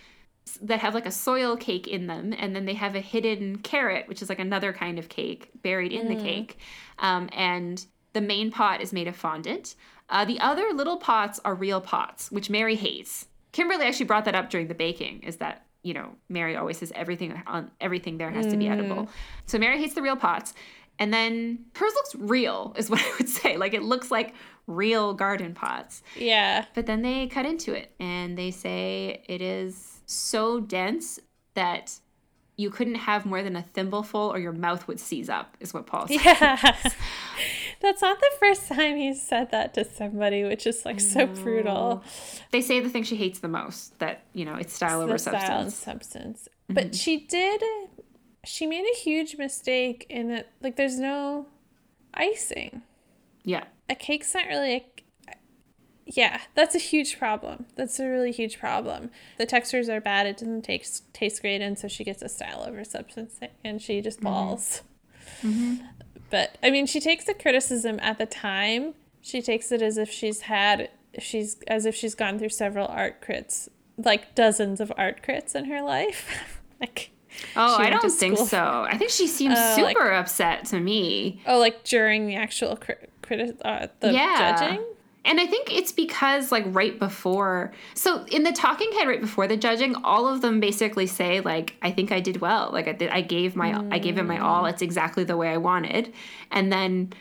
[0.61, 4.07] that have like a soil cake in them, and then they have a hidden carrot,
[4.07, 6.09] which is like another kind of cake buried in mm.
[6.09, 6.57] the cake.
[6.99, 9.75] Um, and the main pot is made of fondant.
[10.09, 13.27] Uh, the other little pots are real pots, which Mary hates.
[13.51, 15.23] Kimberley actually brought that up during the baking.
[15.23, 18.51] Is that you know Mary always says everything on everything there has mm.
[18.51, 19.03] to be edible.
[19.03, 19.09] Mm.
[19.47, 20.53] So Mary hates the real pots.
[20.97, 23.57] And then hers looks real, is what I would say.
[23.57, 24.33] Like it looks like
[24.67, 26.03] real garden pots.
[26.15, 26.65] Yeah.
[26.73, 31.19] But then they cut into it and they say it is so dense
[31.53, 31.99] that
[32.57, 35.85] you couldn't have more than a thimbleful or your mouth would seize up, is what
[35.85, 36.23] Paul says.
[36.23, 36.55] Yeah.
[37.81, 42.03] That's not the first time he's said that to somebody, which is like so brutal.
[42.51, 45.17] They say the thing she hates the most that, you know, it's style it's over
[45.17, 45.45] substance.
[45.45, 46.49] Style and substance.
[46.63, 46.73] Mm-hmm.
[46.73, 47.61] But she did,
[48.45, 51.47] she made a huge mistake in that, like, there's no
[52.13, 52.81] icing.
[53.43, 53.65] Yeah.
[53.89, 54.85] A cake's not really a
[56.05, 57.65] yeah, that's a huge problem.
[57.75, 59.09] That's a really huge problem.
[59.37, 60.27] The textures are bad.
[60.27, 64.01] It doesn't taste taste great, and so she gets a style over substance, and she
[64.01, 64.27] just mm-hmm.
[64.27, 64.83] balls.
[65.41, 65.77] Mm-hmm.
[66.29, 68.93] But I mean, she takes the criticism at the time.
[69.21, 73.21] She takes it as if she's had she's as if she's gone through several art
[73.21, 76.59] crits, like dozens of art crits in her life.
[76.79, 77.09] like,
[77.55, 78.85] oh, I don't think so.
[78.87, 81.41] I think she seems uh, super like, upset to me.
[81.47, 84.55] Oh, like during the actual crit, crit uh, the yeah.
[84.59, 84.85] judging.
[85.25, 89.47] And I think it's because, like, right before, so in the talking head right before
[89.47, 92.69] the judging, all of them basically say, like, I think I did well.
[92.71, 93.93] Like, I, did, I gave my, mm.
[93.93, 94.65] I gave it my all.
[94.65, 96.13] It's exactly the way I wanted.
[96.51, 97.13] And then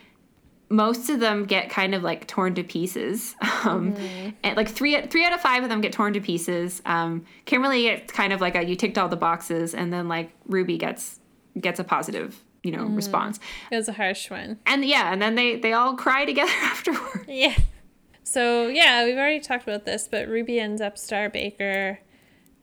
[0.69, 3.35] most of them get kind of like torn to pieces.
[3.65, 4.29] Um, mm-hmm.
[4.43, 6.83] And like three, three out of five of them get torn to pieces.
[6.85, 10.29] Um, Kimberley gets kind of like a, you ticked all the boxes, and then like
[10.45, 11.19] Ruby gets
[11.59, 12.95] gets a positive you know mm.
[12.95, 13.39] response.
[13.71, 14.59] It was a harsh one.
[14.67, 17.25] And yeah, and then they they all cry together afterward.
[17.27, 17.55] Yeah.
[18.25, 21.99] So yeah, we've already talked about this, but Ruby ends up Star Baker,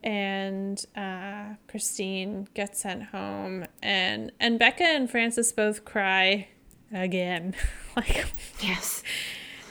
[0.03, 6.49] and uh, Christine gets sent home, and and Beca and Frances both cry
[6.93, 7.55] again,
[7.95, 8.25] like
[8.59, 9.03] yes,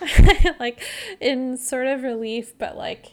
[0.59, 0.83] like
[1.21, 3.13] in sort of relief, but like.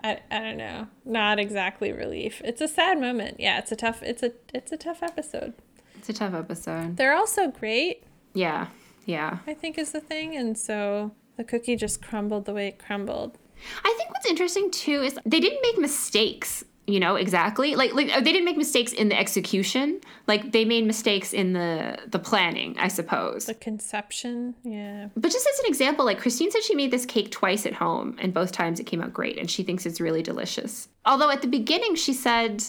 [0.00, 0.86] I, I don't know.
[1.04, 2.40] Not exactly relief.
[2.44, 3.40] It's a sad moment.
[3.40, 5.54] Yeah it's a tough it's a it's a tough episode.
[5.96, 6.96] It's a tough episode.
[6.96, 8.04] They're also great.
[8.32, 8.68] Yeah
[9.06, 9.38] yeah.
[9.46, 10.36] I think is the thing.
[10.36, 13.38] And so the cookie just crumbled the way it crumbled.
[13.84, 17.76] I think what's interesting too is they didn't make mistakes you know exactly.
[17.76, 20.00] Like like they didn't make mistakes in the execution.
[20.26, 23.44] Like they made mistakes in the the planning i suppose.
[23.44, 25.08] The conception yeah.
[25.14, 28.16] But just as an example like christine said she made this cake twice at home
[28.18, 30.88] and both times it came out great and she thinks it's really delicious.
[31.04, 32.64] Although at the beginning she said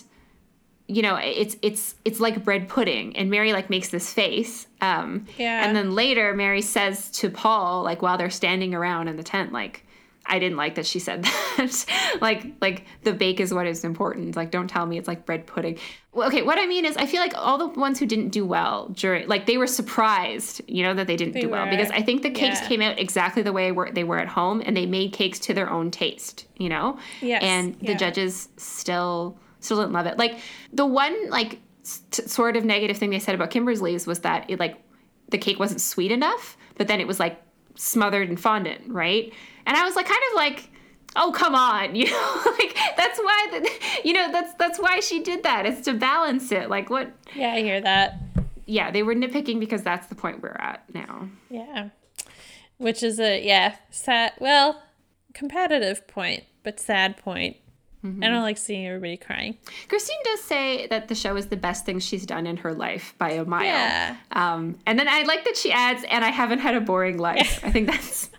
[0.89, 5.25] you know it's it's it's like bread pudding and mary like makes this face um
[5.37, 9.23] yeah and then later mary says to paul like while they're standing around in the
[9.23, 9.85] tent like
[10.25, 11.23] i didn't like that she said
[11.57, 11.85] that
[12.21, 15.45] like like the bake is what is important like don't tell me it's like bread
[15.45, 15.77] pudding
[16.11, 18.43] well, okay what i mean is i feel like all the ones who didn't do
[18.43, 21.53] well during like they were surprised you know that they didn't they do were.
[21.53, 22.67] well because i think the cakes yeah.
[22.67, 25.69] came out exactly the way they were at home and they made cakes to their
[25.69, 27.43] own taste you know yes.
[27.43, 27.97] and the yeah.
[27.97, 30.17] judges still still didn't love it.
[30.17, 30.39] Like
[30.73, 31.59] the one like
[32.11, 34.81] t- sort of negative thing they said about Kimberley's was that it like
[35.29, 37.41] the cake wasn't sweet enough, but then it was like
[37.75, 39.31] smothered in fondant, right?
[39.65, 40.69] And I was like kind of like
[41.15, 42.41] oh come on you know?
[42.45, 43.69] Like that's why the,
[44.07, 46.69] you know that's that's why she did that it's to balance it.
[46.69, 48.19] Like what yeah i hear that.
[48.65, 51.29] Yeah they were nitpicking because that's the point we're at now.
[51.49, 51.89] Yeah.
[52.77, 54.81] Which is a yeah sad well
[55.33, 57.57] competitive point but sad point
[58.05, 58.23] Mm-hmm.
[58.23, 59.57] I don't like seeing everybody crying.
[59.89, 63.13] Christine does say that the show is the best thing she's done in her life
[63.17, 63.65] by a mile.
[63.65, 64.15] Yeah.
[64.31, 67.59] Um, and then I like that she adds, and I haven't had a boring life.
[67.63, 68.29] I think that's.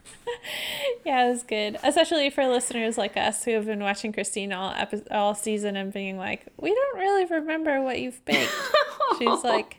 [1.04, 4.72] yeah, it was good, especially for listeners like us who have been watching Christine all
[4.74, 8.52] epi- all season and being like, we don't really remember what you've baked.
[9.18, 9.76] She's like,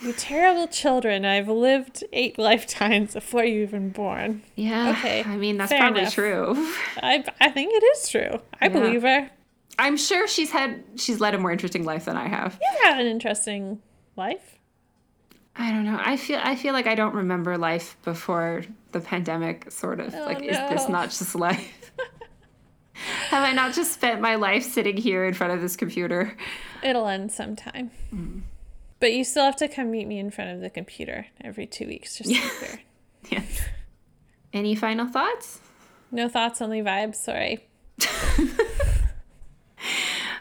[0.00, 1.24] you terrible children.
[1.24, 4.42] I've lived eight lifetimes before you even born.
[4.56, 4.90] Yeah.
[4.90, 5.22] Okay.
[5.24, 6.14] I mean, that's probably enough.
[6.14, 6.54] true.
[7.02, 8.40] I, I think it is true.
[8.60, 8.68] I yeah.
[8.68, 9.30] believe her.
[9.78, 12.58] I'm sure she's had she's led a more interesting life than I have.
[12.60, 13.80] You've had an interesting
[14.16, 14.58] life.
[15.54, 16.00] I don't know.
[16.00, 20.14] I feel I feel like I don't remember life before the pandemic sort of.
[20.14, 20.48] Oh, like no.
[20.48, 21.92] is this not just life?
[23.28, 26.36] have I not just spent my life sitting here in front of this computer?
[26.82, 27.90] It'll end sometime.
[28.12, 28.42] Mm.
[29.00, 31.86] But you still have to come meet me in front of the computer every two
[31.86, 32.50] weeks, just yeah.
[32.60, 32.80] there.
[33.30, 33.42] yeah.
[34.52, 35.60] Any final thoughts?
[36.10, 37.16] No thoughts, only vibes.
[37.16, 37.64] Sorry.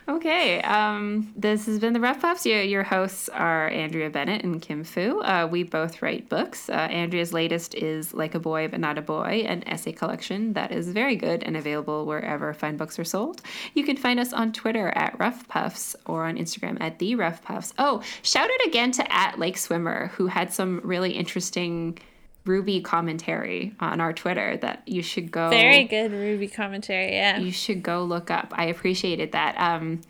[0.10, 2.46] Okay, um, this has been the Rough Puffs.
[2.46, 5.20] Your, your hosts are Andrea Bennett and Kim Fu.
[5.20, 6.70] Uh, we both write books.
[6.70, 10.72] Uh, Andrea's latest is Like a Boy But Not a Boy, an essay collection that
[10.72, 13.42] is very good and available wherever fine books are sold.
[13.74, 17.44] You can find us on Twitter at Rough Puffs or on Instagram at The Rough
[17.44, 17.74] Puffs.
[17.78, 22.00] Oh, shout out again to at Lake Swimmer, who had some really interesting
[22.48, 25.50] Ruby commentary on our Twitter that you should go.
[25.50, 27.38] Very good Ruby commentary, yeah.
[27.38, 28.54] You should go look up.
[28.56, 29.56] I appreciated that.
[29.60, 30.02] Um,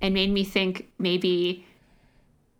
[0.00, 1.64] and made me think maybe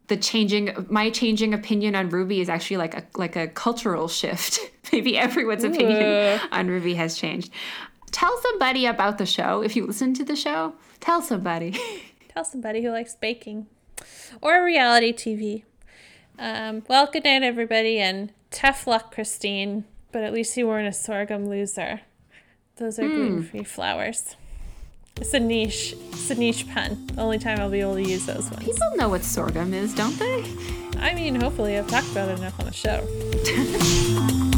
[0.09, 4.59] the changing my changing opinion on Ruby is actually like a like a cultural shift.
[4.93, 5.69] maybe everyone's Ooh.
[5.69, 7.51] opinion on Ruby has changed.
[8.11, 10.75] Tell somebody about the show if you listen to the show.
[11.01, 11.79] Tell somebody.
[12.29, 13.67] Tell somebody who likes baking
[14.41, 15.65] or reality TV.
[16.43, 19.85] Um, well, good night, everybody, and tough luck, Christine.
[20.11, 22.01] But at least you weren't a sorghum loser.
[22.77, 23.15] Those are mm.
[23.15, 24.35] gluten free flours.
[25.17, 25.95] It's a niche.
[26.11, 27.07] It's a niche pun.
[27.15, 28.65] The only time I'll be able to use those ones.
[28.65, 30.45] People know what sorghum is, don't they?
[30.99, 34.49] I mean, hopefully I've talked about it enough on the show.